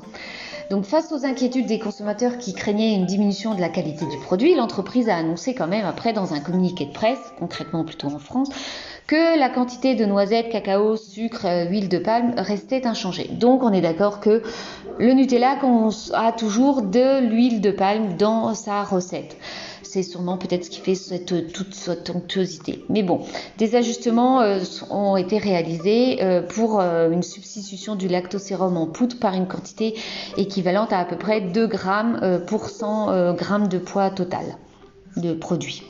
Donc 0.70 0.86
face 0.86 1.12
aux 1.12 1.26
inquiétudes 1.26 1.66
des 1.66 1.80
consommateurs 1.80 2.38
qui 2.38 2.54
craignaient 2.54 2.96
une 2.96 3.06
diminution 3.06 3.56
de 3.56 3.62
la 3.62 3.68
qualité 3.68 4.06
du 4.06 4.18
produit, 4.20 4.56
l'entreprise 4.56 5.10
a 5.10 5.18
annoncé 5.18 5.54
quand 5.54 5.68
même 5.68 5.86
après 5.86 6.14
dans 6.14 6.34
un 6.34 6.40
communiqué 6.40 6.86
de 6.86 6.94
presse, 6.94 7.20
concrètement 7.40 7.84
plutôt 7.84 8.08
en 8.08 8.20
France, 8.20 8.50
que 9.08 9.38
la 9.38 9.50
quantité 9.50 9.96
de 9.96 10.06
noisettes, 10.06 10.50
cacao, 10.50 10.96
sucre, 10.96 11.46
euh, 11.46 11.66
huile 11.66 11.90
de 11.90 11.98
palme 11.98 12.34
restait 12.38 12.88
inchangée. 12.88 13.30
Donc 13.34 13.64
on 13.64 13.74
est 13.74 13.82
d'accord 13.82 14.22
que 14.22 14.44
le 14.98 15.14
Nutella 15.14 15.58
a 16.14 16.32
toujours 16.32 16.84
de 16.84 17.20
l'huile 17.20 17.60
de 17.60 17.72
palme 17.72 18.16
dans 18.18 18.54
sa 18.54 18.84
recette 18.84 19.36
c'est 19.92 20.04
sûrement 20.04 20.38
peut-être 20.38 20.64
ce 20.64 20.70
qui 20.70 20.80
fait 20.80 21.26
toute 21.26 21.74
cette 21.74 22.10
onctuosité. 22.10 22.86
Mais 22.88 23.04
bon, 23.04 23.26
des 23.58 23.76
ajustements 23.76 24.40
euh, 24.40 24.60
ont 24.90 25.18
été 25.18 25.38
réalisés 25.38 26.24
euh, 26.24 26.42
pour 26.42 26.80
euh, 26.80 27.12
une 27.12 27.24
substitution 27.24 27.96
du 27.96 28.08
lactosérum 28.08 28.78
en 28.78 28.88
poudre 28.88 29.18
par 29.20 29.34
une 29.34 29.48
quantité 29.48 29.96
équivalente 30.38 30.94
à 30.94 31.02
à 31.02 31.06
peu 31.06 31.18
près 31.18 31.42
2 31.42 31.68
grammes 31.68 32.44
pour 32.46 32.70
100 32.70 33.34
grammes 33.34 33.68
de 33.68 33.80
poids 33.80 34.12
total 34.12 34.46
de 35.18 35.34
produit. 35.34 35.82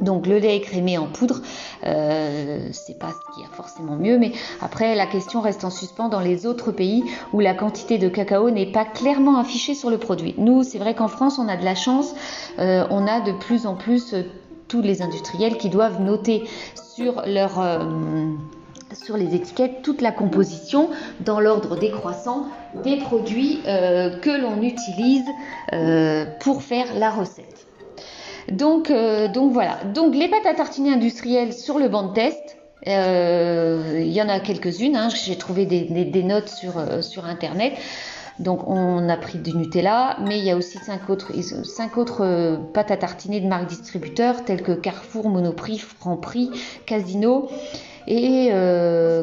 Donc 0.00 0.26
le 0.26 0.38
lait 0.38 0.56
écrémé 0.56 0.98
en 0.98 1.06
poudre, 1.06 1.40
euh, 1.84 2.68
c'est 2.72 2.98
pas 2.98 3.08
ce 3.12 3.34
qui 3.34 3.42
a 3.42 3.48
forcément 3.54 3.96
mieux, 3.96 4.18
mais 4.18 4.32
après 4.60 4.94
la 4.94 5.06
question 5.06 5.40
reste 5.40 5.64
en 5.64 5.70
suspens 5.70 6.10
dans 6.10 6.20
les 6.20 6.44
autres 6.44 6.70
pays 6.70 7.02
où 7.32 7.40
la 7.40 7.54
quantité 7.54 7.96
de 7.96 8.08
cacao 8.08 8.50
n'est 8.50 8.70
pas 8.70 8.84
clairement 8.84 9.38
affichée 9.38 9.74
sur 9.74 9.88
le 9.88 9.96
produit. 9.96 10.34
Nous, 10.36 10.64
c'est 10.64 10.78
vrai 10.78 10.94
qu'en 10.94 11.08
France, 11.08 11.38
on 11.38 11.48
a 11.48 11.56
de 11.56 11.64
la 11.64 11.74
chance, 11.74 12.14
euh, 12.58 12.86
on 12.90 13.06
a 13.06 13.20
de 13.20 13.32
plus 13.32 13.66
en 13.66 13.74
plus 13.74 14.12
euh, 14.12 14.22
tous 14.68 14.82
les 14.82 15.00
industriels 15.00 15.56
qui 15.56 15.70
doivent 15.70 16.02
noter 16.02 16.44
sur 16.74 17.22
leur 17.24 17.64
sur 18.92 19.16
les 19.16 19.36
étiquettes 19.36 19.82
toute 19.82 20.00
la 20.00 20.10
composition 20.10 20.90
dans 21.20 21.38
l'ordre 21.38 21.78
décroissant 21.78 22.48
des 22.82 22.96
produits 22.96 23.60
que 23.64 24.40
l'on 24.40 24.60
utilise 24.60 25.24
pour 26.40 26.62
faire 26.62 26.86
la 26.98 27.10
recette. 27.10 27.66
Donc, 28.50 28.90
euh, 28.90 29.28
donc 29.28 29.52
voilà. 29.52 29.78
Donc 29.94 30.14
les 30.14 30.28
pâtes 30.28 30.46
à 30.46 30.54
tartiner 30.54 30.92
industrielles 30.92 31.52
sur 31.52 31.78
le 31.78 31.88
banc 31.88 32.08
de 32.08 32.12
test, 32.14 32.56
euh, 32.86 34.00
il 34.00 34.12
y 34.12 34.22
en 34.22 34.28
a 34.28 34.40
quelques-unes. 34.40 34.96
Hein. 34.96 35.08
J'ai 35.08 35.36
trouvé 35.36 35.66
des, 35.66 36.22
notes 36.22 36.48
sur, 36.48 36.78
euh, 36.78 37.02
sur 37.02 37.24
internet. 37.24 37.74
Donc 38.38 38.68
on 38.68 39.08
a 39.08 39.16
pris 39.16 39.38
du 39.38 39.56
Nutella, 39.56 40.18
mais 40.20 40.38
il 40.38 40.44
y 40.44 40.50
a 40.50 40.56
aussi 40.56 40.76
cinq 40.78 41.08
autres, 41.08 41.32
cinq 41.64 41.96
autres 41.96 42.60
pâtes 42.74 42.90
à 42.90 42.98
tartiner 42.98 43.40
de 43.40 43.48
marques 43.48 43.66
distributeurs 43.66 44.44
telles 44.44 44.62
que 44.62 44.72
Carrefour, 44.72 45.30
Monoprix, 45.30 45.78
Franprix, 45.78 46.50
Casino 46.84 47.48
et 48.06 48.50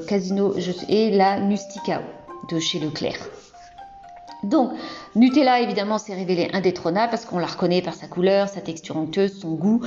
Casino 0.07 0.55
et 0.89 1.11
la 1.11 1.39
Nusticao 1.41 2.01
de 2.49 2.59
chez 2.59 2.79
Leclerc. 2.79 3.19
Donc, 4.43 4.71
Nutella, 5.15 5.61
évidemment, 5.61 5.97
s'est 5.97 6.13
révélé 6.13 6.49
indétrônable 6.53 7.09
parce 7.11 7.25
qu'on 7.25 7.39
la 7.39 7.47
reconnaît 7.47 7.81
par 7.81 7.93
sa 7.93 8.07
couleur, 8.07 8.49
sa 8.49 8.61
texture 8.61 8.97
onctueuse, 8.97 9.39
son 9.39 9.53
goût. 9.53 9.81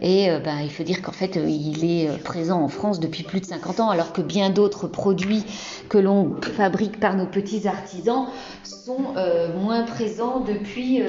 Et 0.00 0.30
euh, 0.30 0.38
ben, 0.38 0.60
il 0.60 0.70
faut 0.70 0.82
dire 0.82 1.02
qu'en 1.02 1.12
fait, 1.12 1.36
euh, 1.36 1.48
il 1.48 1.84
est 1.84 2.08
euh, 2.08 2.16
présent 2.16 2.62
en 2.62 2.68
France 2.68 3.00
depuis 3.00 3.22
plus 3.22 3.40
de 3.40 3.46
50 3.46 3.80
ans, 3.80 3.90
alors 3.90 4.12
que 4.12 4.22
bien 4.22 4.50
d'autres 4.50 4.86
produits 4.86 5.44
que 5.88 5.98
l'on 5.98 6.36
fabrique 6.40 6.98
par 6.98 7.16
nos 7.16 7.26
petits 7.26 7.68
artisans 7.68 8.26
sont 8.62 9.14
moins 9.60 9.82
présents 9.82 10.40
depuis 10.40 11.02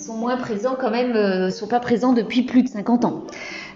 sont 0.00 0.16
moins 0.16 0.36
présents 0.36 0.76
quand 0.78 0.90
même, 0.90 1.14
euh, 1.14 1.50
sont 1.50 1.66
pas 1.66 1.80
présents 1.80 2.12
depuis 2.12 2.42
plus 2.42 2.62
de 2.62 2.68
50 2.68 3.04
ans. 3.04 3.22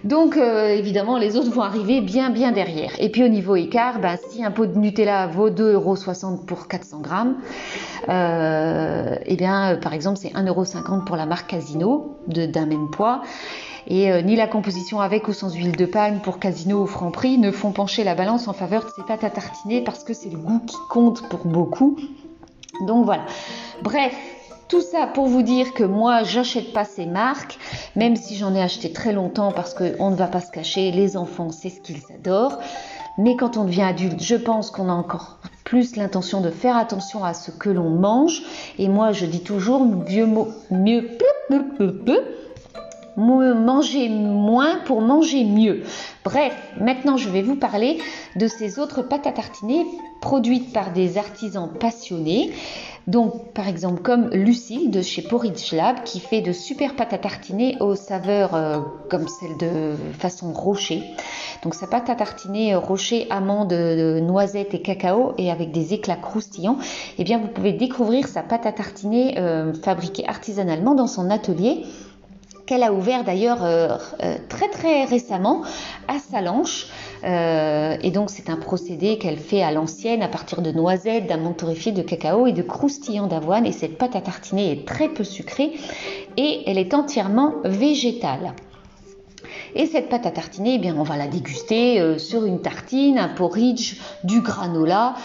Donc 0.03 0.37
euh, 0.37 0.69
évidemment, 0.69 1.17
les 1.17 1.37
autres 1.37 1.51
vont 1.51 1.61
arriver 1.61 2.01
bien 2.01 2.29
bien 2.29 2.51
derrière. 2.51 2.91
Et 2.99 3.09
puis 3.09 3.23
au 3.23 3.27
niveau 3.27 3.55
écart, 3.55 3.99
ben, 3.99 4.17
si 4.29 4.43
un 4.43 4.51
pot 4.51 4.65
de 4.65 4.77
Nutella 4.77 5.27
vaut 5.27 5.49
2,60€ 5.49 6.45
pour 6.45 6.67
400 6.67 6.99
grammes, 6.99 7.35
euh, 8.09 9.15
eh 9.25 9.35
bien 9.35 9.77
par 9.81 9.93
exemple 9.93 10.17
c'est 10.17 10.33
1,50€ 10.33 11.05
pour 11.05 11.15
la 11.15 11.25
marque 11.25 11.49
Casino 11.49 12.17
d'un 12.27 12.65
même 12.65 12.89
poids. 12.91 13.21
Et 13.87 14.23
ni 14.23 14.35
la 14.35 14.47
composition 14.47 14.99
avec 14.99 15.27
ou 15.27 15.33
sans 15.33 15.53
huile 15.53 15.75
de 15.75 15.85
palme 15.85 16.19
pour 16.19 16.39
Casino 16.39 16.81
ou 16.81 16.87
Franprix 16.87 17.37
ne 17.37 17.51
font 17.51 17.71
pencher 17.71 18.03
la 18.03 18.15
balance 18.15 18.47
en 18.47 18.53
faveur 18.53 18.83
de 18.83 18.89
ces 18.89 19.03
pâtes 19.03 19.23
à 19.23 19.29
tartiner 19.29 19.83
parce 19.83 20.03
que 20.03 20.15
c'est 20.15 20.31
le 20.31 20.39
goût 20.39 20.59
qui 20.65 20.77
compte 20.89 21.29
pour 21.29 21.45
beaucoup. 21.45 21.95
Donc 22.87 23.05
voilà. 23.05 23.25
Bref, 23.83 24.15
tout 24.67 24.81
ça 24.81 25.07
pour 25.07 25.27
vous 25.27 25.41
dire 25.41 25.73
que 25.73 25.83
moi, 25.83 26.23
j'achète 26.23 26.73
pas 26.73 26.85
ces 26.85 27.05
marques, 27.05 27.57
même 27.95 28.15
si 28.15 28.35
j'en 28.35 28.55
ai 28.55 28.61
acheté 28.61 28.91
très 28.91 29.13
longtemps 29.13 29.51
parce 29.51 29.73
qu'on 29.73 30.09
ne 30.09 30.15
va 30.15 30.27
pas 30.27 30.41
se 30.41 30.51
cacher, 30.51 30.91
les 30.91 31.17
enfants, 31.17 31.51
c'est 31.51 31.69
ce 31.69 31.81
qu'ils 31.81 32.01
adorent. 32.13 32.59
Mais 33.17 33.35
quand 33.35 33.57
on 33.57 33.63
devient 33.63 33.83
adulte, 33.83 34.21
je 34.21 34.35
pense 34.35 34.71
qu'on 34.71 34.89
a 34.89 34.93
encore 34.93 35.37
plus 35.63 35.95
l'intention 35.95 36.41
de 36.41 36.49
faire 36.49 36.75
attention 36.75 37.23
à 37.23 37.33
ce 37.33 37.51
que 37.51 37.69
l'on 37.69 37.89
mange. 37.89 38.41
Et 38.77 38.89
moi, 38.89 39.13
je 39.13 39.25
dis 39.25 39.41
toujours, 39.41 39.85
mieux, 39.85 40.27
mieux 40.69 41.17
manger 43.17 44.09
moins 44.09 44.77
pour 44.85 45.01
manger 45.01 45.43
mieux. 45.43 45.83
Bref, 46.23 46.53
maintenant 46.79 47.17
je 47.17 47.29
vais 47.29 47.41
vous 47.41 47.55
parler 47.55 47.99
de 48.35 48.47
ces 48.47 48.79
autres 48.79 49.01
pâtes 49.01 49.27
à 49.27 49.31
tartiner 49.31 49.85
produites 50.21 50.73
par 50.73 50.91
des 50.91 51.17
artisans 51.17 51.69
passionnés. 51.79 52.51
Donc, 53.07 53.53
par 53.53 53.67
exemple, 53.67 54.01
comme 54.01 54.29
Lucille 54.31 54.89
de 54.89 55.03
chez 55.03 55.21
Porridge 55.21 55.71
Lab 55.73 56.03
qui 56.03 56.19
fait 56.19 56.41
de 56.41 56.51
super 56.51 56.95
pâtes 56.95 57.13
à 57.13 57.19
tartiner 57.19 57.77
aux 57.79 57.93
saveurs 57.93 58.55
euh, 58.55 58.79
comme 59.11 59.27
celle 59.27 59.55
de 59.57 59.95
façon 60.17 60.51
rocher. 60.51 61.03
Donc, 61.61 61.75
sa 61.75 61.85
pâte 61.85 62.09
à 62.09 62.15
tartiner 62.15 62.73
euh, 62.73 62.79
rocher, 62.79 63.27
amandes, 63.29 63.73
euh, 63.73 64.19
noisettes 64.21 64.73
et 64.73 64.81
cacao 64.81 65.35
et 65.37 65.51
avec 65.51 65.71
des 65.71 65.93
éclats 65.93 66.15
croustillants, 66.15 66.79
eh 67.19 67.23
bien, 67.23 67.37
vous 67.37 67.47
pouvez 67.47 67.73
découvrir 67.73 68.27
sa 68.27 68.41
pâte 68.41 68.65
à 68.65 68.71
tartiner 68.71 69.35
fabriquée 69.83 70.27
artisanalement 70.27 70.95
dans 70.95 71.07
son 71.07 71.29
atelier 71.29 71.83
qu'elle 72.65 72.83
a 72.83 72.91
ouvert 72.91 73.23
d'ailleurs 73.23 73.63
euh, 73.63 73.97
euh, 74.23 74.35
très 74.49 74.69
très 74.69 75.05
récemment 75.05 75.61
à 76.07 76.19
Salanches. 76.19 76.87
Euh, 77.23 77.97
et 78.01 78.11
donc 78.11 78.29
c'est 78.29 78.49
un 78.49 78.57
procédé 78.57 79.17
qu'elle 79.17 79.37
fait 79.37 79.63
à 79.63 79.71
l'ancienne 79.71 80.21
à 80.21 80.27
partir 80.27 80.61
de 80.61 80.71
noisettes, 80.71 81.27
d'amandes 81.27 81.57
torréfiées, 81.57 81.91
de 81.91 82.01
cacao 82.01 82.47
et 82.47 82.51
de 82.51 82.61
croustillants 82.61 83.27
d'avoine. 83.27 83.65
Et 83.65 83.71
cette 83.71 83.97
pâte 83.97 84.15
à 84.15 84.21
tartiner 84.21 84.71
est 84.71 84.87
très 84.87 85.09
peu 85.09 85.23
sucrée 85.23 85.73
et 86.37 86.63
elle 86.69 86.77
est 86.77 86.93
entièrement 86.93 87.53
végétale. 87.63 88.53
Et 89.77 89.87
cette 89.87 90.07
pâte 90.07 90.25
à 90.25 90.31
tartiner, 90.31 90.75
eh 90.75 90.77
bien, 90.77 90.95
on 90.97 91.03
va 91.03 91.17
la 91.17 91.27
déguster 91.27 92.17
sur 92.17 92.45
une 92.45 92.61
tartine, 92.61 93.17
un 93.17 93.27
porridge, 93.27 93.97
du 94.23 94.39
granola 94.39 95.15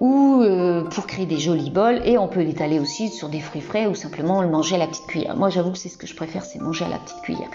ou 0.00 0.42
euh, 0.42 0.82
pour 0.84 1.06
créer 1.06 1.26
des 1.26 1.38
jolis 1.38 1.70
bols 1.70 2.00
et 2.04 2.18
on 2.18 2.28
peut 2.28 2.42
l'étaler 2.42 2.78
aussi 2.78 3.08
sur 3.08 3.28
des 3.28 3.40
fruits 3.40 3.60
frais 3.60 3.86
ou 3.86 3.94
simplement 3.94 4.42
le 4.42 4.48
manger 4.48 4.76
à 4.76 4.78
la 4.78 4.86
petite 4.86 5.06
cuillère. 5.06 5.36
Moi 5.36 5.50
j'avoue 5.50 5.72
que 5.72 5.78
c'est 5.78 5.88
ce 5.88 5.96
que 5.96 6.06
je 6.06 6.14
préfère, 6.14 6.44
c'est 6.44 6.60
manger 6.60 6.84
à 6.84 6.88
la 6.88 6.98
petite 6.98 7.20
cuillère. 7.22 7.48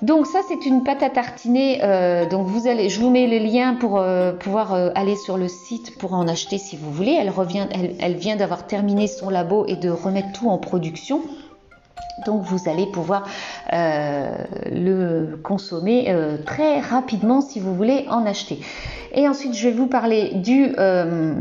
Donc 0.00 0.26
ça 0.26 0.40
c'est 0.46 0.64
une 0.66 0.84
pâte 0.84 1.02
à 1.02 1.10
tartiner. 1.10 1.80
Euh, 1.82 2.28
donc 2.28 2.46
vous 2.46 2.68
allez, 2.68 2.88
je 2.88 3.00
vous 3.00 3.10
mets 3.10 3.26
le 3.26 3.44
lien 3.44 3.74
pour 3.74 3.98
euh, 3.98 4.32
pouvoir 4.32 4.72
aller 4.94 5.16
sur 5.16 5.36
le 5.36 5.48
site 5.48 5.98
pour 5.98 6.14
en 6.14 6.28
acheter 6.28 6.58
si 6.58 6.76
vous 6.76 6.92
voulez. 6.92 7.16
Elle 7.20 7.30
revient, 7.30 7.66
elle 7.72 8.16
vient 8.16 8.36
d'avoir 8.36 8.66
terminé 8.66 9.08
son 9.08 9.28
labo 9.28 9.66
et 9.66 9.76
de 9.76 9.90
remettre 9.90 10.32
tout 10.32 10.48
en 10.48 10.58
production. 10.58 11.22
Donc 12.26 12.42
vous 12.42 12.68
allez 12.68 12.86
pouvoir 12.86 13.26
euh, 13.72 14.28
le 14.70 15.38
consommer 15.42 16.06
euh, 16.08 16.36
très 16.44 16.80
rapidement 16.80 17.40
si 17.40 17.60
vous 17.60 17.74
voulez 17.74 18.06
en 18.08 18.26
acheter. 18.26 18.60
Et 19.12 19.28
ensuite 19.28 19.54
je 19.54 19.68
vais 19.68 19.74
vous 19.74 19.86
parler 19.86 20.32
euh, 20.78 21.34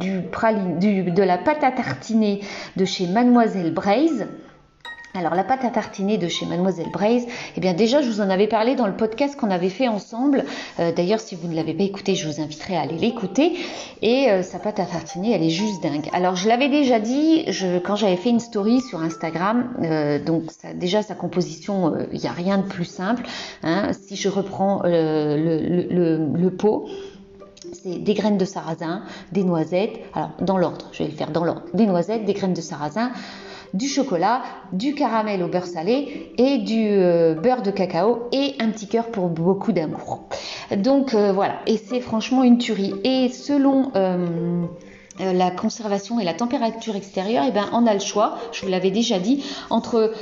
de 0.00 1.22
la 1.22 1.38
pâte 1.38 1.64
à 1.64 1.72
tartiner 1.72 2.40
de 2.76 2.84
chez 2.84 3.06
Mademoiselle 3.06 3.72
Braise. 3.72 4.26
Alors 5.16 5.34
la 5.34 5.44
pâte 5.44 5.64
à 5.64 5.70
tartiner 5.70 6.18
de 6.18 6.28
chez 6.28 6.44
Mademoiselle 6.44 6.90
Braise, 6.90 7.26
eh 7.56 7.60
bien 7.60 7.72
déjà 7.72 8.02
je 8.02 8.10
vous 8.10 8.20
en 8.20 8.28
avais 8.28 8.46
parlé 8.46 8.74
dans 8.74 8.86
le 8.86 8.94
podcast 8.94 9.34
qu'on 9.34 9.50
avait 9.50 9.70
fait 9.70 9.88
ensemble. 9.88 10.44
Euh, 10.78 10.92
d'ailleurs 10.92 11.20
si 11.20 11.34
vous 11.34 11.48
ne 11.48 11.54
l'avez 11.54 11.72
pas 11.72 11.84
écouté, 11.84 12.14
je 12.14 12.28
vous 12.28 12.42
inviterai 12.42 12.76
à 12.76 12.82
aller 12.82 12.98
l'écouter. 12.98 13.56
Et 14.02 14.30
euh, 14.30 14.42
sa 14.42 14.58
pâte 14.58 14.78
à 14.78 14.84
tartiner, 14.84 15.32
elle 15.32 15.42
est 15.42 15.50
juste 15.50 15.82
dingue. 15.82 16.10
Alors 16.12 16.36
je 16.36 16.46
l'avais 16.48 16.68
déjà 16.68 17.00
dit 17.00 17.46
quand 17.84 17.96
j'avais 17.96 18.16
fait 18.16 18.28
une 18.28 18.40
story 18.40 18.82
sur 18.82 19.00
Instagram. 19.00 19.74
Euh, 19.82 20.22
donc 20.22 20.50
déjà 20.74 21.02
sa 21.02 21.14
composition, 21.14 21.94
il 22.12 22.20
n'y 22.20 22.28
a 22.28 22.32
rien 22.32 22.58
de 22.58 22.66
plus 22.66 22.84
simple. 22.84 23.22
Hein. 23.62 23.92
Si 23.94 24.16
je 24.16 24.28
reprends 24.28 24.82
le, 24.84 26.48
pot, 26.50 26.88
c'est 27.72 27.98
des 28.02 28.14
graines 28.14 28.38
de 28.38 28.44
sarrasin, 28.44 29.02
des 29.32 29.44
noisettes, 29.44 29.98
alors 30.12 30.32
dans 30.42 30.58
l'ordre, 30.58 30.86
je 30.92 31.04
vais 31.04 31.08
le 31.08 31.16
faire 31.16 31.30
dans 31.30 31.44
l'ordre, 31.44 31.62
des 31.72 31.86
noisettes, 31.86 32.26
des 32.26 32.34
graines 32.34 32.54
de 32.54 32.60
sarrasin, 32.60 33.12
du 33.74 33.88
chocolat, 33.88 34.42
du 34.72 34.94
caramel 34.94 35.42
au 35.42 35.48
beurre 35.48 35.66
salé 35.66 36.32
et 36.38 36.58
du 36.58 36.88
euh, 36.88 37.34
beurre 37.34 37.62
de 37.62 37.70
cacao 37.70 38.28
et 38.32 38.54
un 38.58 38.70
petit 38.70 38.88
cœur 38.88 39.10
pour 39.10 39.28
beaucoup 39.28 39.72
d'amour. 39.72 40.24
Donc 40.76 41.14
euh, 41.14 41.32
voilà, 41.32 41.56
et 41.66 41.76
c'est 41.76 42.00
franchement 42.00 42.42
une 42.42 42.58
tuerie. 42.58 42.94
Et 43.04 43.28
selon 43.28 43.90
euh, 43.94 44.66
la 45.18 45.50
conservation 45.50 46.20
et 46.20 46.24
la 46.24 46.34
température 46.34 46.96
extérieure, 46.96 47.44
eh 47.48 47.52
ben, 47.52 47.66
on 47.72 47.86
a 47.86 47.94
le 47.94 48.00
choix, 48.00 48.36
je 48.52 48.62
vous 48.62 48.70
l'avais 48.70 48.90
déjà 48.90 49.18
dit, 49.18 49.44
entre 49.70 50.12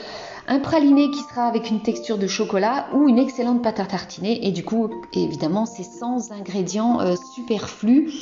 un 0.46 0.58
praliné 0.58 1.10
qui 1.10 1.20
sera 1.20 1.46
avec 1.46 1.70
une 1.70 1.80
texture 1.80 2.18
de 2.18 2.26
chocolat 2.26 2.86
ou 2.94 3.08
une 3.08 3.18
excellente 3.18 3.62
pâte 3.62 3.80
à 3.80 3.86
tartiner. 3.86 4.46
Et 4.46 4.52
du 4.52 4.62
coup, 4.62 4.90
évidemment, 5.14 5.64
c'est 5.64 5.84
sans 5.84 6.32
ingrédients 6.32 7.00
euh, 7.00 7.14
superflus. 7.34 8.12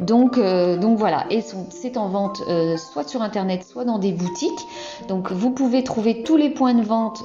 Donc, 0.00 0.38
euh, 0.38 0.76
donc 0.76 0.98
voilà, 0.98 1.26
et 1.30 1.42
c'est 1.70 1.96
en 1.96 2.08
vente 2.08 2.42
euh, 2.48 2.76
soit 2.76 3.08
sur 3.08 3.22
internet, 3.22 3.64
soit 3.64 3.84
dans 3.84 3.98
des 3.98 4.12
boutiques. 4.12 4.60
Donc 5.08 5.30
vous 5.30 5.50
pouvez 5.50 5.84
trouver 5.84 6.22
tous 6.22 6.36
les 6.36 6.50
points 6.50 6.74
de 6.74 6.82
vente 6.82 7.22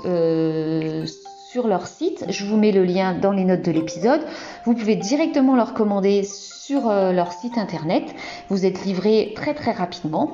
sur 1.52 1.68
leur 1.68 1.88
site. 1.88 2.26
Je 2.30 2.46
vous 2.46 2.58
mets 2.58 2.72
le 2.72 2.84
lien 2.84 3.14
dans 3.14 3.32
les 3.32 3.46
notes 3.46 3.64
de 3.64 3.72
l'épisode. 3.72 4.22
Vous 4.66 4.74
pouvez 4.74 4.96
directement 4.96 5.56
leur 5.56 5.74
commander 5.74 6.24
sur 6.24 6.90
leur 6.90 7.32
site 7.32 7.58
internet. 7.58 8.04
Vous 8.50 8.66
êtes 8.66 8.86
livré 8.86 9.34
très 9.36 9.54
très 9.54 9.72
rapidement. 9.72 10.32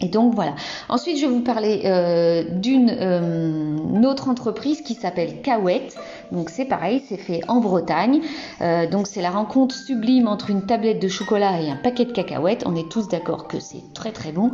Et 0.00 0.06
donc 0.06 0.34
voilà. 0.34 0.54
Ensuite, 0.88 1.16
je 1.16 1.26
vais 1.26 1.32
vous 1.32 1.40
parler 1.40 1.82
euh, 1.84 2.44
d'une 2.52 2.90
euh, 2.90 4.02
autre 4.04 4.28
entreprise 4.28 4.80
qui 4.80 4.94
s'appelle 4.94 5.42
Cahouette. 5.42 5.96
Donc 6.30 6.50
c'est 6.50 6.66
pareil, 6.66 7.02
c'est 7.08 7.16
fait 7.16 7.40
en 7.48 7.58
Bretagne. 7.58 8.20
Euh, 8.60 8.88
donc 8.88 9.08
c'est 9.08 9.22
la 9.22 9.30
rencontre 9.30 9.74
sublime 9.74 10.28
entre 10.28 10.50
une 10.50 10.62
tablette 10.62 11.02
de 11.02 11.08
chocolat 11.08 11.60
et 11.60 11.68
un 11.68 11.76
paquet 11.76 12.04
de 12.04 12.12
cacahuètes. 12.12 12.62
On 12.64 12.76
est 12.76 12.88
tous 12.88 13.08
d'accord 13.08 13.48
que 13.48 13.58
c'est 13.58 13.92
très 13.92 14.12
très 14.12 14.30
bon. 14.30 14.52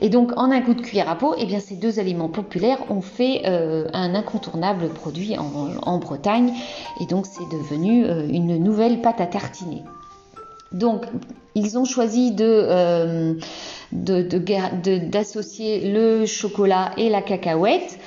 Et 0.00 0.08
donc 0.08 0.32
en 0.36 0.50
un 0.50 0.62
coup 0.62 0.72
de 0.72 0.80
cuillère 0.80 1.10
à 1.10 1.16
peau, 1.16 1.34
eh 1.36 1.44
bien 1.44 1.60
ces 1.60 1.76
deux 1.76 1.98
aliments 1.98 2.28
populaires 2.28 2.78
ont 2.90 3.02
fait 3.02 3.44
un 3.46 4.14
incontournable 4.14 4.88
produit 4.88 5.36
en, 5.36 5.50
en, 5.82 5.98
Bretagne. 5.98 6.52
Et 7.00 7.06
donc 7.06 7.26
c'est 7.26 7.48
devenu 7.54 8.06
une 8.32 8.56
nouvelle 8.62 9.02
pâte 9.02 9.20
à 9.20 9.26
tartiner. 9.26 9.82
Donc 10.72 11.04
ils 11.54 11.76
ont 11.78 11.84
choisi 11.84 12.30
de 12.30 13.36
d'associer 13.92 15.80
de, 15.80 15.88
le 15.88 16.26
chocolat 16.26 16.92
et 16.96 17.08
la 17.08 17.22
cacahuète. 17.22 17.98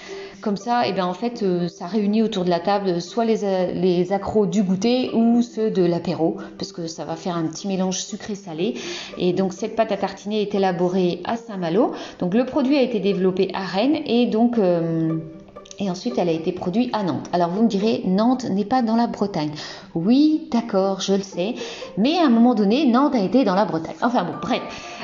Comme 0.41 0.57
ça, 0.57 0.87
et 0.87 0.89
eh 0.89 0.93
bien 0.93 1.05
en 1.05 1.13
fait, 1.13 1.43
euh, 1.43 1.67
ça 1.67 1.85
réunit 1.85 2.23
autour 2.23 2.45
de 2.45 2.49
la 2.49 2.59
table 2.59 2.99
soit 2.99 3.25
les, 3.25 3.75
les 3.75 4.11
accros 4.11 4.47
du 4.47 4.63
goûter 4.63 5.11
ou 5.13 5.43
ceux 5.43 5.69
de 5.69 5.83
l'apéro, 5.83 6.37
parce 6.57 6.71
que 6.71 6.87
ça 6.87 7.05
va 7.05 7.15
faire 7.15 7.37
un 7.37 7.43
petit 7.43 7.67
mélange 7.67 7.99
sucré-salé. 7.99 8.73
Et 9.19 9.33
donc 9.33 9.53
cette 9.53 9.75
pâte 9.75 9.91
à 9.91 9.97
tartiner 9.97 10.41
est 10.41 10.55
élaborée 10.55 11.21
à 11.25 11.37
Saint-Malo. 11.37 11.91
Donc 12.17 12.33
le 12.33 12.43
produit 12.43 12.75
a 12.75 12.81
été 12.81 12.99
développé 12.99 13.51
à 13.53 13.63
Rennes 13.63 13.99
et 14.07 14.25
donc 14.25 14.57
euh, 14.57 15.19
et 15.81 15.89
ensuite 15.89 16.17
elle 16.17 16.29
a 16.29 16.33
été 16.33 16.51
produite 16.51 16.95
à 16.95 17.03
Nantes. 17.03 17.27
Alors 17.33 17.49
vous 17.49 17.63
me 17.63 17.67
direz, 17.67 18.03
Nantes 18.05 18.45
n'est 18.45 18.65
pas 18.65 18.81
dans 18.81 18.95
la 18.95 19.07
Bretagne. 19.07 19.51
Oui, 19.95 20.47
d'accord, 20.51 21.01
je 21.01 21.13
le 21.13 21.23
sais, 21.23 21.55
mais 21.97 22.17
à 22.19 22.25
un 22.27 22.29
moment 22.29 22.53
donné, 22.53 22.85
Nantes 22.85 23.15
a 23.15 23.19
été 23.19 23.43
dans 23.43 23.55
la 23.55 23.65
Bretagne. 23.65 23.95
Enfin 24.01 24.23
bon, 24.23 24.33
bref. 24.41 24.61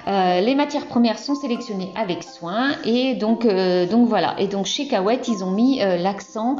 Euh, 0.07 0.39
les 0.39 0.55
matières 0.55 0.85
premières 0.85 1.19
sont 1.19 1.35
sélectionnées 1.35 1.91
avec 1.95 2.23
soin 2.23 2.69
et 2.85 3.15
donc, 3.15 3.45
euh, 3.45 3.85
voilà. 4.07 4.39
Et 4.39 4.47
donc 4.47 4.65
chez 4.65 4.87
Kawet, 4.87 5.19
ils 5.27 5.43
ont 5.43 5.51
mis 5.51 5.81
euh, 5.81 5.97
l'accent 5.97 6.55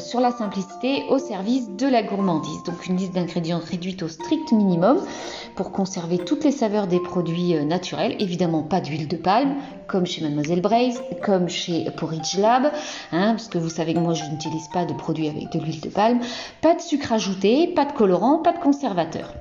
sur 0.00 0.20
la 0.20 0.32
simplicité 0.32 1.04
au 1.10 1.18
service 1.18 1.70
de 1.70 1.86
la 1.86 2.02
gourmandise. 2.02 2.62
Donc 2.64 2.86
une 2.86 2.96
liste 2.96 3.14
d'ingrédients 3.14 3.60
réduite 3.64 4.02
au 4.02 4.08
strict 4.08 4.50
minimum 4.52 4.98
pour 5.54 5.70
conserver 5.70 6.18
toutes 6.18 6.44
les 6.44 6.50
saveurs 6.50 6.86
des 6.86 7.00
produits 7.00 7.54
naturels. 7.64 8.16
Évidemment 8.18 8.62
pas 8.62 8.80
d'huile 8.80 9.06
de 9.06 9.16
palme, 9.16 9.54
comme 9.88 10.06
chez 10.06 10.22
Mademoiselle 10.22 10.60
Braise, 10.60 11.02
comme 11.24 11.48
chez 11.48 11.90
Porridge 11.90 12.36
Lab, 12.38 12.70
hein, 13.10 13.32
parce 13.32 13.48
que 13.48 13.58
vous 13.58 13.70
savez 13.70 13.94
que 13.94 13.98
moi 13.98 14.14
je 14.14 14.24
n'utilise 14.24 14.68
pas 14.68 14.84
de 14.84 14.92
produits 14.92 15.28
avec 15.28 15.50
de 15.50 15.58
l'huile 15.58 15.80
de 15.80 15.88
palme. 15.88 16.20
Pas 16.60 16.74
de 16.74 16.80
sucre 16.80 17.12
ajouté, 17.12 17.66
pas 17.68 17.86
de 17.86 17.92
colorant, 17.92 18.38
pas 18.38 18.52
de 18.52 18.58
conservateur. 18.58 19.32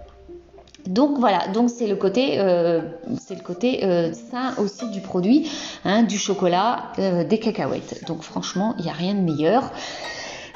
Donc 0.88 1.19
voilà, 1.19 1.49
donc 1.49 1.69
c'est 1.69 1.88
le 1.88 1.97
côté, 1.97 2.39
euh, 2.39 2.81
euh, 3.03 4.13
sain 4.13 4.53
aussi 4.57 4.89
du 4.89 5.01
produit, 5.01 5.51
hein, 5.83 6.03
du 6.03 6.17
chocolat, 6.17 6.93
euh, 6.97 7.25
des 7.25 7.39
cacahuètes. 7.39 8.05
Donc 8.07 8.21
franchement, 8.21 8.73
il 8.77 8.86
n'y 8.86 8.89
a 8.89 8.93
rien 8.93 9.13
de 9.13 9.19
meilleur. 9.19 9.71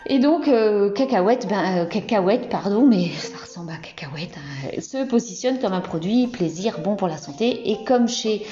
Et 0.07 0.19
donc 0.19 0.49
cacahuètes, 0.95 1.47
ben 1.47 1.85
cacahuètes, 1.85 2.49
pardon, 2.49 2.85
mais 2.85 3.09
ça 3.17 3.37
ressemble 3.37 3.71
à 3.71 3.77
cacahuètes, 3.77 4.37
hein, 4.37 4.81
se 4.81 5.05
positionne 5.05 5.59
comme 5.59 5.73
un 5.73 5.81
produit 5.81 6.27
plaisir, 6.27 6.79
bon 6.83 6.95
pour 6.95 7.07
la 7.07 7.17
santé. 7.17 7.71
Et 7.71 7.83
comme 7.85 8.07
chez 8.07 8.45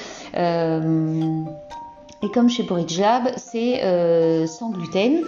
et 2.22 2.28
comme 2.32 2.50
chez 2.50 2.66
Lab, 2.98 3.30
c'est 3.36 4.46
sans 4.46 4.70
gluten. 4.70 5.24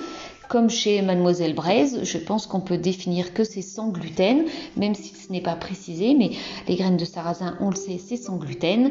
Comme 0.52 0.68
chez 0.68 1.00
Mademoiselle 1.00 1.54
Braise, 1.54 2.00
je 2.02 2.18
pense 2.18 2.46
qu'on 2.46 2.60
peut 2.60 2.76
définir 2.76 3.32
que 3.32 3.42
c'est 3.42 3.62
sans 3.62 3.88
gluten, 3.88 4.44
même 4.76 4.94
si 4.94 5.14
ce 5.14 5.32
n'est 5.32 5.40
pas 5.40 5.54
précisé, 5.54 6.12
mais 6.12 6.32
les 6.68 6.76
graines 6.76 6.98
de 6.98 7.06
sarrasin, 7.06 7.56
on 7.60 7.70
le 7.70 7.74
sait, 7.74 7.96
c'est 7.96 8.18
sans 8.18 8.36
gluten. 8.36 8.90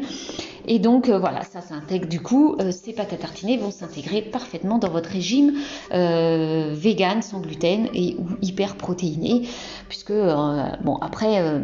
Et 0.66 0.78
donc 0.78 1.08
voilà, 1.08 1.42
ça 1.42 1.60
s'intègre 1.60 2.08
du 2.08 2.20
coup, 2.20 2.56
ces 2.70 2.92
pâtes 2.92 3.12
à 3.12 3.16
tartiner 3.16 3.56
vont 3.56 3.70
s'intégrer 3.70 4.22
parfaitement 4.22 4.78
dans 4.78 4.90
votre 4.90 5.10
régime 5.10 5.54
vegan, 5.90 7.22
sans 7.22 7.40
gluten 7.40 7.88
et 7.94 8.16
ou 8.18 8.26
hyper 8.42 8.76
protéiné, 8.76 9.48
puisque 9.88 10.12
bon 10.12 10.96
après 11.00 11.60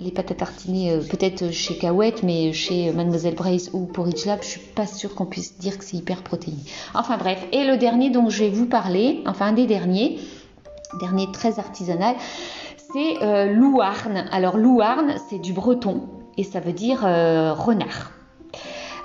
les 0.00 0.10
pâtes 0.10 0.32
à 0.32 0.34
tartiner 0.34 0.98
peut-être 1.10 1.52
chez 1.52 1.78
Cahouette, 1.78 2.22
mais 2.22 2.52
chez 2.52 2.92
Mademoiselle 2.92 3.34
Brace 3.34 3.70
ou 3.72 3.86
Porridge 3.86 4.26
Lab, 4.26 4.40
je 4.42 4.48
suis 4.48 4.60
pas 4.60 4.86
sûre 4.86 5.14
qu'on 5.14 5.26
puisse 5.26 5.58
dire 5.58 5.78
que 5.78 5.84
c'est 5.84 5.96
hyper 5.96 6.22
protéiné. 6.22 6.60
Enfin 6.94 7.16
bref, 7.16 7.46
et 7.52 7.64
le 7.64 7.76
dernier 7.76 8.10
dont 8.10 8.28
je 8.28 8.44
vais 8.44 8.50
vous 8.50 8.66
parler, 8.66 9.22
enfin 9.26 9.46
un 9.46 9.52
des 9.52 9.66
derniers, 9.66 10.18
dernier 11.00 11.30
très 11.32 11.58
artisanal, 11.58 12.16
c'est 12.92 13.22
euh, 13.22 13.52
Louarn. 13.52 14.28
Alors 14.30 14.56
Louarn, 14.56 15.14
c'est 15.28 15.38
du 15.38 15.52
breton 15.52 16.02
et 16.36 16.44
ça 16.44 16.60
veut 16.60 16.72
dire 16.72 17.04
euh, 17.04 17.52
renard. 17.52 18.12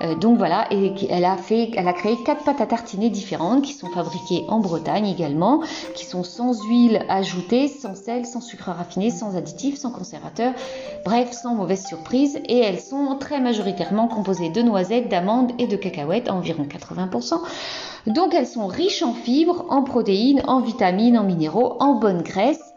Euh, 0.02 0.16
donc 0.16 0.38
voilà, 0.38 0.68
et 0.72 0.94
elle 1.10 1.26
a 1.26 1.38
fait, 1.38 1.72
elle 1.76 1.88
a 1.88 1.94
créé 1.94 2.16
quatre 2.26 2.44
pâtes 2.44 2.62
à 2.62 2.66
tartiner 2.66 3.10
différentes 3.10 3.64
qui 3.64 3.74
sont 3.74 3.90
fabriquées 3.90 4.46
en 4.48 4.60
Bretagne 4.60 5.08
également, 5.08 5.62
qui 5.96 6.06
sont 6.06 6.24
sans 6.24 6.64
huile 6.66 7.06
ajoutée, 7.10 7.68
sans 7.68 7.96
sel, 7.96 8.26
sans 8.26 8.42
sucre 8.42 8.70
raffiné, 8.70 9.12
sans 9.12 9.36
additifs, 9.36 9.78
sans 9.78 9.92
conservateur, 9.92 10.54
bref, 11.06 11.32
sans 11.32 11.56
mauvaise 11.56 11.86
surprise. 11.86 12.40
Et 12.48 12.60
elles 12.60 12.80
sont 12.80 13.18
très 13.20 13.40
majoritairement 13.40 14.08
composées 14.08 14.50
de 14.50 14.62
noisettes, 14.62 15.10
d'amandes 15.10 15.52
et 15.60 15.68
de 15.68 15.76
cacahuètes, 15.76 16.30
environ 16.30 16.64
80%. 16.64 17.40
Donc 18.08 18.34
elles 18.34 18.48
sont 18.48 18.68
riches 18.68 19.04
en 19.04 19.14
fibres, 19.14 19.66
en 19.70 19.84
protéines, 19.84 20.42
en 20.48 20.62
vitamines, 20.62 21.18
en 21.18 21.24
minéraux, 21.24 21.76
en 21.80 21.96
bonne 21.96 22.22
graisse 22.22 22.69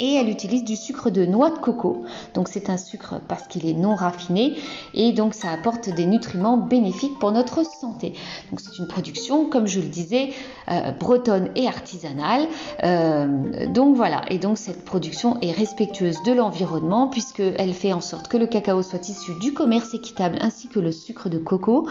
et 0.00 0.14
elle 0.14 0.28
utilise 0.28 0.64
du 0.64 0.74
sucre 0.74 1.10
de 1.10 1.24
noix 1.26 1.50
de 1.50 1.58
coco. 1.58 2.04
Donc 2.34 2.48
c'est 2.48 2.70
un 2.70 2.76
sucre 2.76 3.20
parce 3.28 3.46
qu'il 3.46 3.66
est 3.66 3.74
non 3.74 3.94
raffiné 3.94 4.56
et 4.94 5.12
donc 5.12 5.34
ça 5.34 5.50
apporte 5.50 5.88
des 5.90 6.06
nutriments 6.06 6.56
bénéfiques 6.56 7.18
pour 7.20 7.30
notre 7.30 7.64
santé. 7.64 8.14
Donc 8.50 8.60
c'est 8.60 8.78
une 8.78 8.88
production, 8.88 9.48
comme 9.48 9.66
je 9.66 9.80
le 9.80 9.88
disais, 9.88 10.30
euh, 10.70 10.90
bretonne 10.92 11.50
et 11.54 11.68
artisanale. 11.68 12.48
Euh, 12.82 13.66
donc 13.68 13.94
voilà, 13.94 14.22
et 14.30 14.38
donc 14.38 14.58
cette 14.58 14.84
production 14.84 15.38
est 15.42 15.52
respectueuse 15.52 16.22
de 16.24 16.32
l'environnement 16.32 17.08
puisqu'elle 17.08 17.74
fait 17.74 17.92
en 17.92 18.00
sorte 18.00 18.28
que 18.28 18.38
le 18.38 18.46
cacao 18.46 18.82
soit 18.82 19.08
issu 19.08 19.32
du 19.40 19.52
commerce 19.52 19.94
équitable 19.94 20.38
ainsi 20.40 20.68
que 20.68 20.80
le 20.80 20.92
sucre 20.92 21.28
de 21.28 21.38
coco. 21.38 21.86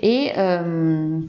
Et 0.00 0.32
euh, 0.36 1.20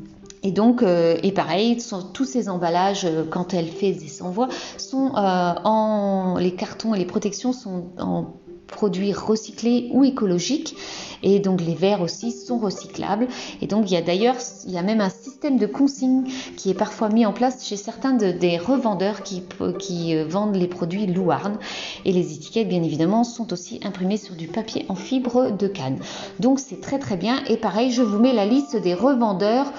et 0.47 0.51
donc, 0.51 0.81
euh, 0.81 1.17
et 1.23 1.33
pareil, 1.33 1.77
tous 2.13 2.23
ces 2.23 2.47
emballages, 2.47 3.03
euh, 3.03 3.25
quand 3.29 3.53
elle 3.53 3.67
fait 3.67 3.91
des 3.91 4.21
envois, 4.21 4.47
sont 4.77 5.07
euh, 5.07 5.53
en 5.65 6.37
les 6.39 6.53
cartons 6.53 6.95
et 6.95 6.99
les 6.99 7.05
protections 7.05 7.51
sont 7.51 7.87
en 7.99 8.33
produits 8.67 9.11
recyclés 9.11 9.89
ou 9.91 10.05
écologiques 10.05 10.77
et 11.23 11.39
donc 11.39 11.61
les 11.61 11.75
verres 11.75 12.01
aussi 12.01 12.31
sont 12.31 12.57
recyclables. 12.57 13.27
Et 13.61 13.67
donc 13.67 13.89
il 13.89 13.93
y 13.93 13.97
a 13.97 14.01
d'ailleurs 14.01 14.35
il 14.65 14.73
y 14.73 14.77
a 14.77 14.83
même 14.83 15.01
un 15.01 15.09
système 15.09 15.57
de 15.57 15.65
consigne 15.65 16.23
qui 16.55 16.69
est 16.69 16.73
parfois 16.73 17.09
mis 17.09 17.25
en 17.25 17.33
place 17.33 17.65
chez 17.65 17.77
certains 17.77 18.13
des 18.13 18.57
revendeurs 18.57 19.23
qui, 19.23 19.43
qui 19.79 20.15
euh, 20.15 20.25
vendent 20.27 20.55
les 20.55 20.67
produits 20.67 21.07
Louarn. 21.07 21.57
Et 22.05 22.11
les 22.11 22.33
étiquettes 22.33 22.69
bien 22.69 22.83
évidemment 22.83 23.23
sont 23.23 23.53
aussi 23.53 23.79
imprimées 23.83 24.17
sur 24.17 24.35
du 24.35 24.47
papier 24.47 24.85
en 24.89 24.95
fibre 24.95 25.51
de 25.51 25.67
canne. 25.67 25.99
Donc 26.39 26.59
c'est 26.59 26.81
très 26.81 26.99
très 26.99 27.17
bien. 27.17 27.43
Et 27.47 27.57
pareil 27.57 27.91
je 27.91 28.01
vous 28.01 28.19
mets 28.19 28.33
la 28.33 28.45
liste 28.45 28.75
des 28.75 28.93
revendeurs 28.93 29.71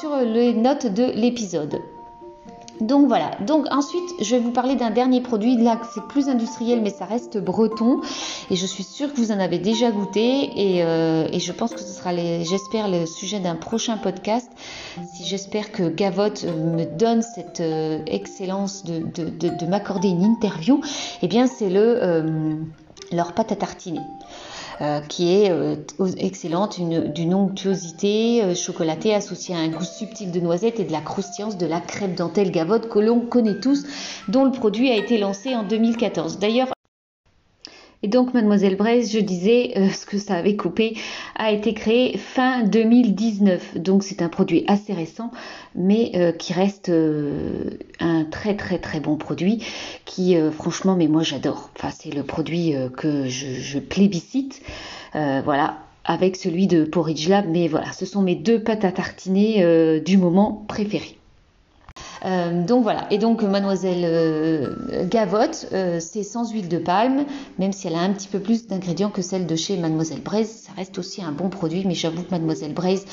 sur 0.00 0.16
les 0.16 0.54
notes 0.54 0.86
de 0.86 1.04
l'épisode 1.04 1.80
donc 2.82 3.06
voilà, 3.06 3.30
donc 3.46 3.66
ensuite 3.70 4.10
je 4.20 4.34
vais 4.34 4.40
vous 4.40 4.50
parler 4.50 4.74
d'un 4.74 4.90
dernier 4.90 5.20
produit, 5.20 5.56
là 5.56 5.80
c'est 5.94 6.04
plus 6.08 6.28
industriel 6.28 6.82
mais 6.82 6.90
ça 6.90 7.04
reste 7.04 7.38
breton 7.38 8.00
et 8.50 8.56
je 8.56 8.66
suis 8.66 8.82
sûre 8.82 9.12
que 9.12 9.16
vous 9.16 9.30
en 9.30 9.38
avez 9.38 9.58
déjà 9.58 9.90
goûté 9.90 10.50
et, 10.56 10.82
euh, 10.82 11.26
je 11.38 11.52
pense 11.52 11.72
que 11.72 11.80
ce 11.80 11.92
sera 11.92 12.14
j'espère 12.14 12.88
le 12.88 13.06
sujet 13.06 13.40
d'un 13.40 13.54
prochain 13.54 13.96
podcast. 13.96 14.50
Si 15.14 15.24
j'espère 15.24 15.70
que 15.72 15.88
Gavotte 15.88 16.44
euh, 16.44 16.76
me 16.76 16.84
donne 16.84 17.22
cette 17.22 17.60
euh, 17.60 18.00
excellence 18.06 18.84
de, 18.84 19.00
de, 19.00 19.66
m'accorder 19.66 20.08
une 20.08 20.24
interview, 20.24 20.80
eh 21.22 21.28
bien 21.28 21.46
c'est 21.46 21.70
le 21.70 22.58
leur 23.12 23.32
pâte 23.32 23.52
à 23.52 23.56
tartiner. 23.56 24.00
Euh, 24.80 25.00
qui 25.00 25.32
est 25.32 25.50
euh, 25.50 25.76
excellente, 26.16 26.80
d'une 26.80 27.34
onctuosité 27.34 28.42
euh, 28.42 28.54
chocolatée 28.54 29.14
associée 29.14 29.54
à 29.54 29.58
un 29.58 29.68
goût 29.68 29.84
subtil 29.84 30.30
de 30.30 30.40
noisette 30.40 30.80
et 30.80 30.84
de 30.84 30.92
la 30.92 31.00
croustillance 31.00 31.58
de 31.58 31.66
la 31.66 31.80
crêpe 31.80 32.14
dentelle 32.14 32.50
gavotte 32.50 32.88
que 32.88 32.98
l'on 32.98 33.20
connaît 33.20 33.60
tous, 33.60 33.84
dont 34.28 34.44
le 34.44 34.50
produit 34.50 34.90
a 34.90 34.96
été 34.96 35.18
lancé 35.18 35.54
en 35.54 35.62
2014. 35.62 36.38
D'ailleurs, 36.38 36.72
et 38.04 38.08
donc, 38.08 38.34
Mademoiselle 38.34 38.74
Braise, 38.74 39.12
je 39.12 39.20
disais, 39.20 39.74
euh, 39.76 39.88
ce 39.90 40.06
que 40.06 40.18
ça 40.18 40.34
avait 40.34 40.56
coupé, 40.56 40.96
a 41.36 41.52
été 41.52 41.72
créé 41.72 42.18
fin 42.18 42.64
2019. 42.64 43.78
Donc, 43.78 44.02
c'est 44.02 44.22
un 44.22 44.28
produit 44.28 44.64
assez 44.66 44.92
récent, 44.92 45.30
mais 45.76 46.10
euh, 46.16 46.32
qui 46.32 46.52
reste 46.52 46.88
euh, 46.88 47.70
un 48.00 48.24
très 48.24 48.56
très 48.56 48.78
très 48.78 48.98
bon 48.98 49.16
produit, 49.16 49.64
qui 50.04 50.36
franchement, 50.50 50.96
mais 50.96 51.06
moi 51.06 51.22
j'adore. 51.22 51.70
Enfin, 51.76 51.90
c'est 51.96 52.12
le 52.12 52.24
produit 52.24 52.74
que 52.96 53.28
je, 53.28 53.46
je 53.54 53.78
plébiscite. 53.78 54.62
voilà, 55.14 55.78
avec 56.04 56.36
celui 56.36 56.66
de 56.66 56.84
Porridge 56.84 57.28
Lab, 57.28 57.46
mais 57.48 57.68
voilà, 57.68 57.92
ce 57.92 58.04
sont 58.04 58.22
mes 58.22 58.34
deux 58.34 58.62
pâtes 58.62 58.84
à 58.84 58.90
tartiner 58.90 60.00
du 60.00 60.16
moment 60.18 60.64
préférées. 60.66 61.18
Euh, 62.24 62.64
donc 62.64 62.82
voilà, 62.82 63.06
et 63.10 63.18
donc 63.18 63.42
mademoiselle 63.42 64.04
euh, 64.04 65.06
Gavotte, 65.08 65.66
euh, 65.72 65.98
c'est 66.00 66.22
sans 66.22 66.50
huile 66.52 66.68
de 66.68 66.78
palme, 66.78 67.24
même 67.58 67.72
si 67.72 67.88
elle 67.88 67.96
a 67.96 68.00
un 68.00 68.12
petit 68.12 68.28
peu 68.28 68.38
plus 68.38 68.66
d'ingrédients 68.66 69.10
que 69.10 69.22
celle 69.22 69.46
de 69.46 69.56
chez 69.56 69.76
mademoiselle 69.76 70.22
Braise, 70.22 70.48
ça 70.48 70.72
reste 70.76 70.98
aussi 70.98 71.22
un 71.22 71.32
bon 71.32 71.48
produit, 71.48 71.84
mais 71.84 71.94
j'avoue 71.94 72.22
que 72.22 72.30
mademoiselle 72.30 72.74
Braise, 72.74 73.04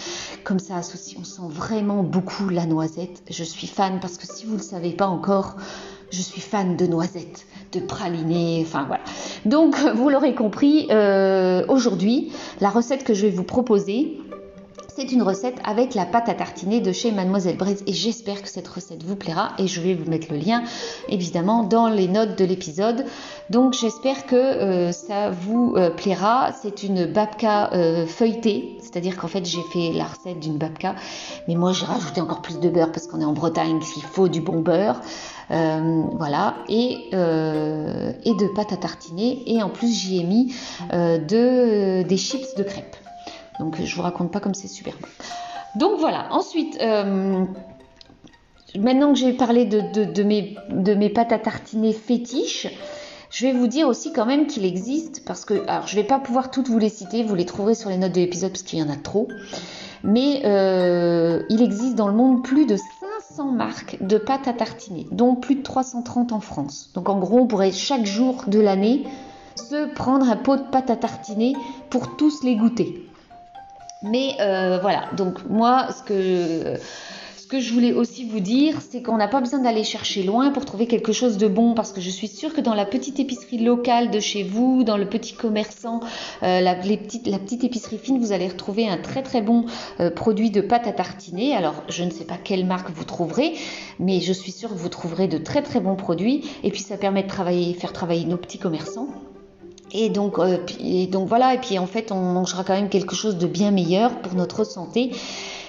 comme 0.44 0.60
ça 0.60 0.78
associe, 0.78 1.18
on 1.20 1.24
sent 1.24 1.50
vraiment 1.50 2.04
beaucoup 2.04 2.50
la 2.50 2.66
noisette. 2.66 3.24
Je 3.30 3.44
suis 3.44 3.68
fan 3.68 4.00
parce 4.00 4.18
que 4.18 4.28
si 4.28 4.46
vous 4.46 4.54
ne 4.54 4.58
le 4.58 4.64
savez 4.64 4.92
pas 4.92 5.08
encore, 5.08 5.56
je 6.12 6.22
suis 6.22 6.42
fan 6.42 6.76
de 6.76 6.86
noisettes, 6.86 7.46
de 7.72 7.80
pralinés, 7.80 8.64
enfin 8.66 8.86
voilà. 8.88 9.04
Donc 9.46 9.76
vous 9.96 10.10
l'aurez 10.10 10.36
compris, 10.36 10.88
aujourd'hui, 11.68 12.32
la 12.62 12.70
recette 12.70 13.04
que 13.04 13.16
je 13.16 13.26
vais 13.26 13.32
vous 13.32 13.44
proposer, 13.44 14.20
c'est 15.00 15.14
une 15.14 15.24
recette 15.24 15.56
avec 15.64 15.96
la 15.96 16.06
pâte 16.06 16.28
à 16.28 16.34
tartiner 16.34 16.82
de 16.82 16.92
chez 16.92 17.14
Mademoiselle 17.14 17.56
Braise 17.56 17.84
et 17.88 17.94
j'espère 17.94 18.42
que 18.42 18.50
cette 18.50 18.68
recette 18.68 19.02
vous 19.02 19.16
plaira 19.16 19.54
et 19.58 19.66
je 19.66 19.80
vais 19.80 19.94
vous 19.94 20.10
mettre 20.10 20.28
le 20.30 20.38
lien 20.38 20.62
évidemment 21.08 21.64
dans 21.64 21.88
les 21.88 22.10
notes 22.10 22.38
de 22.38 22.44
l'épisode. 22.44 23.06
Donc 23.50 23.72
j'espère 23.72 24.26
que 24.26 24.36
euh, 24.36 24.92
ça 24.92 25.30
vous 25.30 25.74
euh, 25.78 25.90
plaira. 25.90 26.52
C'est 26.62 26.84
une 26.84 27.06
babka 27.06 27.72
euh, 27.72 28.06
feuilletée, 28.08 28.78
c'est-à-dire 28.82 29.16
qu'en 29.16 29.30
fait 29.30 29.46
j'ai 29.46 29.62
fait 29.72 29.94
la 29.94 30.04
recette 30.04 30.42
d'une 30.42 30.58
babka, 30.58 30.96
mais 31.48 31.56
moi 31.56 31.72
j'ai 31.72 31.86
rajouté 31.86 32.20
encore 32.20 32.42
plus 32.42 32.60
de 32.60 32.68
beurre 32.68 32.92
parce 32.92 33.08
qu'on 33.08 33.22
est 33.22 33.26
en 33.26 33.32
Bretagne, 33.32 33.80
il 33.96 34.04
faut 34.04 34.28
du 34.28 34.42
bon 34.42 34.60
beurre. 34.60 35.00
voilà, 35.50 36.56
et, 36.68 37.08
de 37.14 38.54
pâte 38.54 38.74
à 38.74 38.78
tartiner. 38.78 39.44
Et 39.46 39.64
en 39.64 39.70
plus, 39.70 39.94
j'y 39.94 40.20
ai 40.20 40.24
mis 40.24 40.54
de, 40.92 42.04
des 42.04 42.18
chips 42.18 42.56
de 42.58 42.64
crêpes. 42.64 42.98
Donc 43.60 43.82
je 43.84 43.96
vous 43.96 44.02
raconte 44.02 44.32
pas 44.32 44.40
comme 44.40 44.54
c'est 44.54 44.68
super. 44.68 44.94
Donc 45.76 46.00
voilà, 46.00 46.28
ensuite, 46.32 46.78
euh, 46.82 47.46
maintenant 48.78 49.14
que 49.14 49.20
j'ai 49.20 49.34
parlé 49.34 49.66
de, 49.66 50.24
mes, 50.24 51.10
pâtes 51.10 51.32
à 51.32 51.40
tartiner 51.40 51.94
fétiches, 51.94 52.68
je 53.30 53.46
vais 53.46 53.54
vous 53.54 53.68
dire 53.68 53.88
aussi 53.88 54.12
quand 54.12 54.26
même 54.26 54.48
qu'il 54.48 54.66
existe, 54.66 55.24
parce 55.26 55.46
que, 55.46 55.68
alors 55.68 55.86
je 55.86 55.96
vais 55.96 56.04
pas 56.04 56.20
pouvoir 56.20 56.50
toutes 56.50 56.68
vous 56.70 56.80
les 56.80 56.90
citer, 56.90 57.24
vous 57.24 57.36
les 57.36 57.46
trouverez 57.46 57.76
sur 57.76 57.90
les 57.90 57.98
notes 57.98 58.14
de 58.14 58.20
l'épisode 58.20 58.52
parce 58.52 58.64
qu'il 58.64 58.80
y 58.80 58.84
en 58.84 58.90
a 58.90 58.96
trop, 58.96 59.28
mais 60.04 60.42
euh, 60.46 61.44
il 61.50 61.62
existe 61.62 61.96
dans 61.96 62.08
le 62.08 62.16
monde 62.16 62.44
plus 62.44 62.66
de 62.66 62.78
500 63.30 63.52
marques 63.52 63.98
de 64.02 64.18
pâtes 64.18 64.48
à 64.48 64.54
tartiner, 64.54 65.06
dont 65.12 65.36
plus 65.36 65.56
de 65.56 65.62
330 65.62 66.32
en 66.32 66.40
France. 66.40 66.90
Donc 66.96 67.10
en 67.10 67.20
gros, 67.20 67.40
on 67.40 67.48
pourrait 67.48 67.72
chaque 67.72 68.06
jour 68.06 68.46
de 68.48 68.60
l'année 68.60 69.06
se 69.56 69.94
prendre 69.94 70.28
un 70.28 70.38
pot 70.38 70.56
de 70.56 70.64
pâte 70.72 70.90
à 70.90 70.96
tartiner 70.96 71.54
pour 71.92 72.16
tous 72.16 72.44
les 72.44 72.56
goûter. 72.56 73.09
Mais 74.02 74.36
euh, 74.40 74.80
voilà, 74.82 75.10
donc 75.18 75.44
moi, 75.50 75.88
ce 75.92 76.04
que, 76.04 76.80
ce 77.38 77.46
que 77.48 77.60
je 77.60 77.74
voulais 77.74 77.92
aussi 77.92 78.24
vous 78.24 78.40
dire, 78.40 78.76
c'est 78.80 79.02
qu'on 79.02 79.18
n'a 79.18 79.28
pas 79.28 79.42
besoin 79.42 79.60
d'aller 79.60 79.84
chercher 79.84 80.24
loin 80.24 80.52
pour 80.52 80.64
trouver 80.64 80.88
quelque 80.88 81.12
chose 81.12 81.38
de 81.38 81.50
bon, 81.50 81.74
parce 81.74 81.92
que 81.92 82.00
je 82.00 82.10
suis 82.10 82.30
sûre 82.30 82.54
que 82.54 82.62
dans 82.62 82.76
la 82.76 82.86
petite 82.86 83.20
épicerie 83.20 83.58
locale 83.58 84.10
de 84.10 84.22
chez 84.22 84.44
vous, 84.44 84.86
dans 84.86 84.96
le 84.96 85.06
petit 85.06 85.34
commerçant, 85.34 86.00
euh, 86.44 86.62
la, 86.62 86.76
la 86.76 87.40
petite 87.40 87.64
épicerie 87.66 87.98
fine, 87.98 88.20
vous 88.20 88.32
allez 88.32 88.48
retrouver 88.48 88.88
un 88.88 88.98
très 88.98 89.22
très 89.22 89.42
bon 89.42 89.66
euh, 90.00 90.10
produit 90.10 90.50
de 90.50 90.62
pâte 90.62 90.88
à 90.88 90.94
tartiner. 90.94 91.54
Alors, 91.54 91.84
je 91.90 92.06
ne 92.06 92.10
sais 92.10 92.26
pas 92.26 92.38
quelle 92.42 92.66
marque 92.66 92.92
vous 92.92 93.04
trouverez, 93.04 93.56
mais 94.00 94.22
je 94.22 94.32
suis 94.32 94.54
sûre 94.54 94.70
que 94.70 94.76
vous 94.76 94.90
trouverez 94.90 95.28
de 95.28 95.38
très 95.38 95.62
très 95.62 95.82
bons 95.82 95.98
produits. 95.98 96.50
Et 96.64 96.72
puis, 96.72 96.82
ça 96.82 96.96
permet 96.96 97.24
de 97.24 97.28
travailler, 97.28 97.74
faire 97.74 97.92
travailler 97.92 98.24
nos 98.24 98.38
petits 98.38 98.60
commerçants. 98.60 99.10
Et 99.92 100.10
donc, 100.10 100.38
euh, 100.40 100.58
donc 101.08 101.28
voilà, 101.28 101.54
et 101.54 101.58
puis 101.58 101.80
en 101.80 101.88
fait, 101.88 102.12
on 102.12 102.20
mangera 102.20 102.64
quand 102.64 102.74
même 102.74 102.90
quelque 102.90 103.16
chose 103.16 103.38
de 103.38 103.48
bien 103.48 103.72
meilleur 103.72 104.22
pour 104.22 104.36
notre 104.36 104.64
santé. 104.64 105.12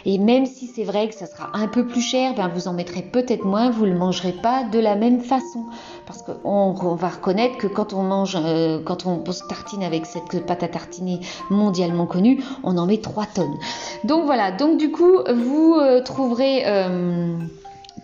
Et 0.06 0.18
même 0.18 0.46
si 0.46 0.66
c'est 0.66 0.85
vrai 0.85 1.09
que 1.09 1.14
ça 1.14 1.26
sera 1.26 1.50
un 1.52 1.68
peu 1.68 1.87
plus 1.87 2.00
cher, 2.00 2.35
ben 2.35 2.48
vous 2.48 2.68
en 2.68 2.72
mettrez 2.72 3.02
peut-être 3.02 3.44
moins, 3.44 3.70
vous 3.70 3.85
ne 3.85 3.92
le 3.92 3.98
mangerez 3.98 4.33
pas 4.33 4.64
de 4.64 4.78
la 4.78 4.96
même 4.96 5.20
façon. 5.20 5.64
Parce 6.06 6.22
qu'on 6.22 6.38
on 6.44 6.94
va 6.94 7.09
reconnaître 7.09 7.59
que 7.59 7.66
quand 7.66 7.92
on 7.92 8.02
mange, 8.02 8.37
euh, 8.42 8.80
quand 8.83 9.06
on 9.06 9.22
tartine 9.48 9.83
avec 9.83 10.06
cette 10.06 10.46
pâte 10.46 10.62
à 10.62 10.68
tartiner 10.68 11.20
mondialement 11.50 12.06
connue, 12.06 12.42
on 12.62 12.78
en 12.78 12.87
met 12.87 12.98
3 12.98 13.26
tonnes. 13.26 13.59
Donc 14.04 14.24
voilà, 14.24 14.52
donc 14.52 14.78
du 14.78 14.90
coup, 14.90 15.18
vous 15.33 15.76
euh, 15.78 16.02
trouverez... 16.02 16.64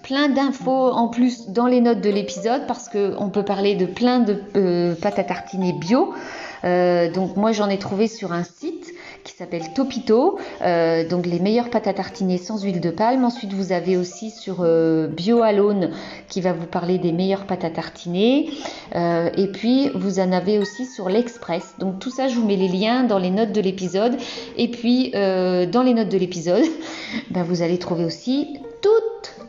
Euh, 0.07 0.15
plein 0.15 0.29
d'infos 0.29 0.91
en 0.93 1.09
plus 1.09 1.49
dans 1.49 1.67
les 1.67 1.81
notes 1.81 2.01
de 2.01 2.11
l'épisode 2.11 2.67
parce 2.67 2.89
qu'on 2.89 3.29
peut 3.29 3.45
parler 3.45 3.75
de 3.75 3.87
plein 3.87 4.21
de 4.21 4.95
pâtes 5.01 5.19
à 5.19 5.25
tartiner 5.25 5.73
bio. 5.73 6.15
donc 6.63 7.37
moi 7.37 7.53
j'en 7.53 7.69
ai 7.69 7.79
trouvé 7.79 8.07
sur 8.07 8.33
un 8.33 8.45
site 8.45 8.93
qui 9.27 9.33
s'appelle 9.33 9.73
Topito, 9.75 10.39
euh, 10.63 11.07
donc 11.09 11.27
les 11.27 11.41
meilleures 11.41 11.69
pâtes 11.69 11.89
à 11.89 11.93
tartiner 11.93 12.39
sans 12.39 12.63
huile 12.63 12.81
de 12.81 12.91
palme. 12.91 13.25
Ensuite, 13.25 13.53
vous 13.53 13.73
avez 13.73 13.97
aussi 13.97 14.31
sur 14.31 14.59
euh, 14.61 15.09
BioAlone 15.09 15.91
qui 16.29 16.41
va 16.41 16.53
vous 16.53 16.67
parler 16.67 16.99
des 16.99 17.11
meilleures 17.11 17.45
pâtes 17.45 17.65
à 17.65 17.71
tartiner. 17.71 18.51
Euh, 18.95 19.29
et 19.37 19.49
puis, 19.49 19.91
vous 19.95 20.21
en 20.21 20.31
avez 20.31 20.59
aussi 20.59 20.87
sur 20.87 21.09
l'Express. 21.09 21.75
Donc 21.79 21.99
tout 21.99 22.11
ça, 22.11 22.29
je 22.29 22.37
vous 22.37 22.47
mets 22.47 22.57
les 22.57 22.69
liens 22.69 23.03
dans 23.03 23.19
les 23.19 23.31
notes 23.31 23.53
de 23.53 23.61
l'épisode. 23.61 24.17
Et 24.57 24.71
puis, 24.71 25.11
dans 25.11 25.83
les 25.85 25.95
notes 25.95 26.09
de 26.09 26.19
l'épisode, 26.19 26.65
ben, 27.31 27.43
vous 27.43 27.63
allez 27.63 27.79
trouver 27.79 28.05
aussi 28.05 28.61
toutes, 28.81 29.46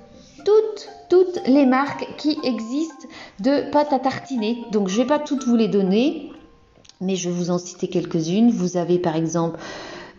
toutes, 1.09 1.41
les 1.47 1.65
marques 1.65 2.07
qui 2.17 2.37
existent 2.43 3.07
de 3.39 3.69
pâtes 3.71 3.93
à 3.93 3.99
tartiner. 3.99 4.57
Donc, 4.71 4.87
je 4.87 4.97
ne 4.97 5.03
vais 5.03 5.07
pas 5.07 5.19
toutes 5.19 5.45
vous 5.45 5.55
les 5.55 5.67
donner 5.67 6.31
mais 7.01 7.15
je 7.15 7.29
vais 7.29 7.35
vous 7.35 7.51
en 7.51 7.57
citer 7.57 7.87
quelques-unes. 7.87 8.49
Vous 8.49 8.77
avez 8.77 8.99
par 8.99 9.15
exemple 9.15 9.59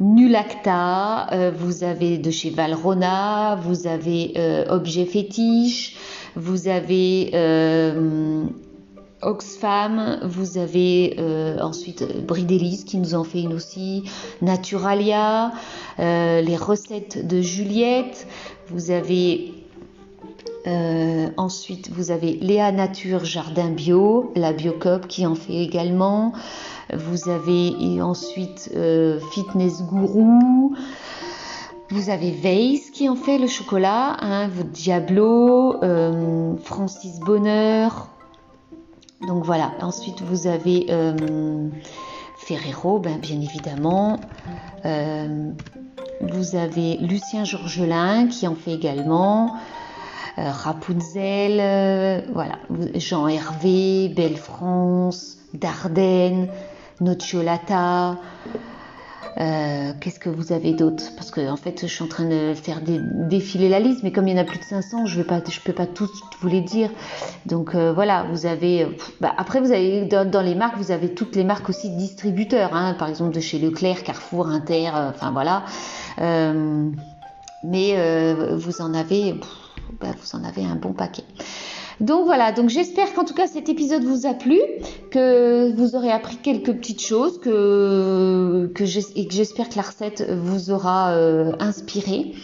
Nulacta, 0.01 1.33
euh, 1.33 1.51
vous 1.57 1.83
avez 1.83 2.19
de 2.19 2.31
chez 2.31 2.51
Valrona, 2.51 3.57
vous 3.57 3.87
avez 3.87 4.35
euh, 4.37 4.65
Objet 4.69 5.07
Fétiche, 5.07 5.97
vous 6.37 6.69
avez 6.69 7.31
euh, 7.35 8.45
Oxfam, 9.23 10.21
vous 10.23 10.59
avez 10.59 11.17
ensuite 11.61 12.25
Bridelis 12.25 12.85
qui 12.87 12.99
nous 12.99 13.15
en 13.17 13.25
fait 13.25 13.41
une 13.41 13.53
aussi, 13.53 14.05
Naturalia, 14.41 15.51
les 15.99 16.57
recettes 16.57 17.27
de 17.27 17.41
Juliette, 17.41 18.29
vous 18.69 18.93
avez 18.93 19.58
ensuite, 21.37 21.91
vous 21.91 22.11
avez 22.11 22.33
Léa 22.33 22.73
Nature 22.73 23.25
Jardin 23.25 23.71
Bio, 23.71 24.33
la 24.37 24.53
Biocop 24.53 25.09
qui 25.09 25.27
en 25.27 25.35
fait 25.35 25.55
également. 25.55 26.33
Vous 26.95 27.29
avez 27.29 28.01
ensuite 28.01 28.71
euh, 28.75 29.21
Fitness 29.33 29.83
Guru. 29.83 30.75
Vous 31.91 32.11
avez 32.11 32.31
Weiss 32.31 32.91
qui 32.91 33.09
en 33.09 33.17
fait 33.17 33.39
le 33.39 33.47
chocolat, 33.47 34.17
hein, 34.21 34.49
Diablo, 34.73 35.83
euh, 35.83 36.57
Francis 36.65 37.21
Bonheur. 37.21 38.09
Donc 39.27 39.45
voilà. 39.45 39.73
Ensuite 39.83 40.23
vous 40.23 40.47
avez 40.47 40.87
euh, 40.89 41.69
Ferrero, 42.39 42.99
ben, 42.99 43.19
bien 43.19 43.41
évidemment. 43.41 44.21
vous 46.23 46.57
avez 46.57 46.97
Lucien 46.99 47.45
Georgelin 47.45 48.29
qui 48.29 48.47
en 48.47 48.55
fait 48.55 48.73
également. 48.73 49.57
Rapunzel, 50.39 52.25
voilà, 52.33 52.59
Jean 52.95 53.27
Hervé, 53.29 54.09
Belle 54.15 54.37
France, 54.37 55.37
Dardenne, 55.55 56.49
Nocciolata. 57.01 58.17
Euh, 59.41 59.93
qu'est-ce 60.01 60.19
que 60.19 60.29
vous 60.29 60.53
avez 60.53 60.73
d'autre? 60.73 61.05
Parce 61.15 61.31
que 61.31 61.49
en 61.49 61.57
fait, 61.57 61.83
je 61.83 61.87
suis 61.87 62.03
en 62.03 62.09
train 62.09 62.29
de 62.29 62.55
faire 62.55 62.81
défiler 62.83 63.69
la 63.69 63.79
liste, 63.79 64.03
mais 64.03 64.11
comme 64.11 64.27
il 64.27 64.35
y 64.35 64.39
en 64.39 64.43
a 64.43 64.45
plus 64.45 64.59
de 64.59 64.65
500, 64.65 65.07
je 65.07 65.19
ne 65.19 65.23
peux 65.23 65.73
pas 65.73 65.87
tous 65.87 66.11
vous 66.41 66.49
les 66.49 66.61
dire. 66.61 66.91
Donc 67.47 67.75
euh, 67.75 67.93
voilà, 67.93 68.27
vous 68.33 68.47
avez. 68.47 68.83
Euh, 68.83 68.89
bah, 69.21 69.33
après, 69.37 69.61
vous 69.61 69.71
avez 69.71 70.07
dans, 70.07 70.43
les 70.45 70.57
marques, 70.57 70.77
vous 70.77 70.91
avez 70.91 71.15
toutes 71.15 71.37
les 71.37 71.45
marques 71.45 71.69
aussi 71.69 71.91
distributeurs, 71.91 72.75
hein, 72.75 72.95
par 72.99 73.09
exemple 73.09 73.33
de 73.33 73.41
chez 73.41 73.61
Leclerc, 73.61 74.03
Carrefour, 74.03 74.49
Inter, 74.49 74.91
enfin 74.93 75.31
voilà. 75.31 75.63
mais 77.63 77.95
vous 78.57 78.81
en 78.81 78.93
avez, 78.95 79.39
bah, 80.01 80.09
vous 80.21 80.39
en 80.39 80.45
avez 80.45 80.65
un 80.65 80.77
bon 80.77 80.93
paquet. 80.93 81.25
Donc 82.01 82.27
voilà, 82.27 82.53
donc 82.53 82.69
j'espère 82.69 83.13
qu'en 83.13 83.25
tout 83.25 83.35
cas 83.35 83.49
cet 83.49 83.69
épisode 83.69 84.05
vous 84.05 84.27
a 84.27 84.35
plu, 84.35 84.61
que 85.11 85.75
vous 85.77 85.97
aurez 85.97 86.13
appris 86.13 86.37
quelques 86.37 86.73
petites 86.73 87.03
choses, 87.03 87.41
que, 87.41 88.71
que 88.73 88.85
j'espère 88.85 89.69
que 89.69 89.77
la 89.77 89.83
recette 89.83 90.25
vous 90.31 90.71
aura 90.71 91.11
euh, 91.11 91.53
inspiré. 91.59 92.35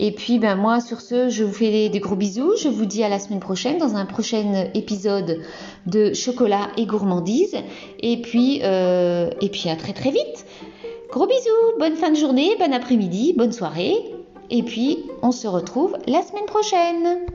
Et 0.00 0.10
puis 0.10 0.40
ben 0.40 0.56
moi 0.56 0.80
sur 0.80 1.00
ce, 1.00 1.28
je 1.28 1.44
vous 1.44 1.52
fais 1.52 1.88
des, 1.88 2.00
gros 2.00 2.16
bisous. 2.16 2.56
Je 2.60 2.68
vous 2.68 2.86
dis 2.86 3.04
à 3.04 3.08
la 3.08 3.20
semaine 3.20 3.38
prochaine 3.38 3.78
dans 3.78 3.94
un 3.94 4.04
prochain 4.04 4.66
épisode 4.74 5.42
de 5.86 6.12
chocolat 6.12 6.68
et 6.76 6.86
gourmandise. 6.86 7.54
Et 8.00 8.20
puis 8.20 8.62
euh, 8.64 9.30
et 9.40 9.48
puis 9.48 9.68
à 9.68 9.76
très 9.76 9.92
très 9.92 10.10
vite. 10.10 10.44
Gros 11.08 11.26
bisous, 11.26 11.78
bonne 11.78 11.94
fin 11.94 12.10
de 12.10 12.16
journée, 12.16 12.56
bon 12.58 12.72
après-midi, 12.72 13.34
bonne 13.36 13.52
soirée. 13.52 13.94
Et 14.52 14.62
puis 14.62 15.10
on 15.22 15.32
se 15.32 15.48
retrouve 15.48 15.96
la 16.06 16.22
semaine 16.22 16.44
prochaine. 16.44 17.26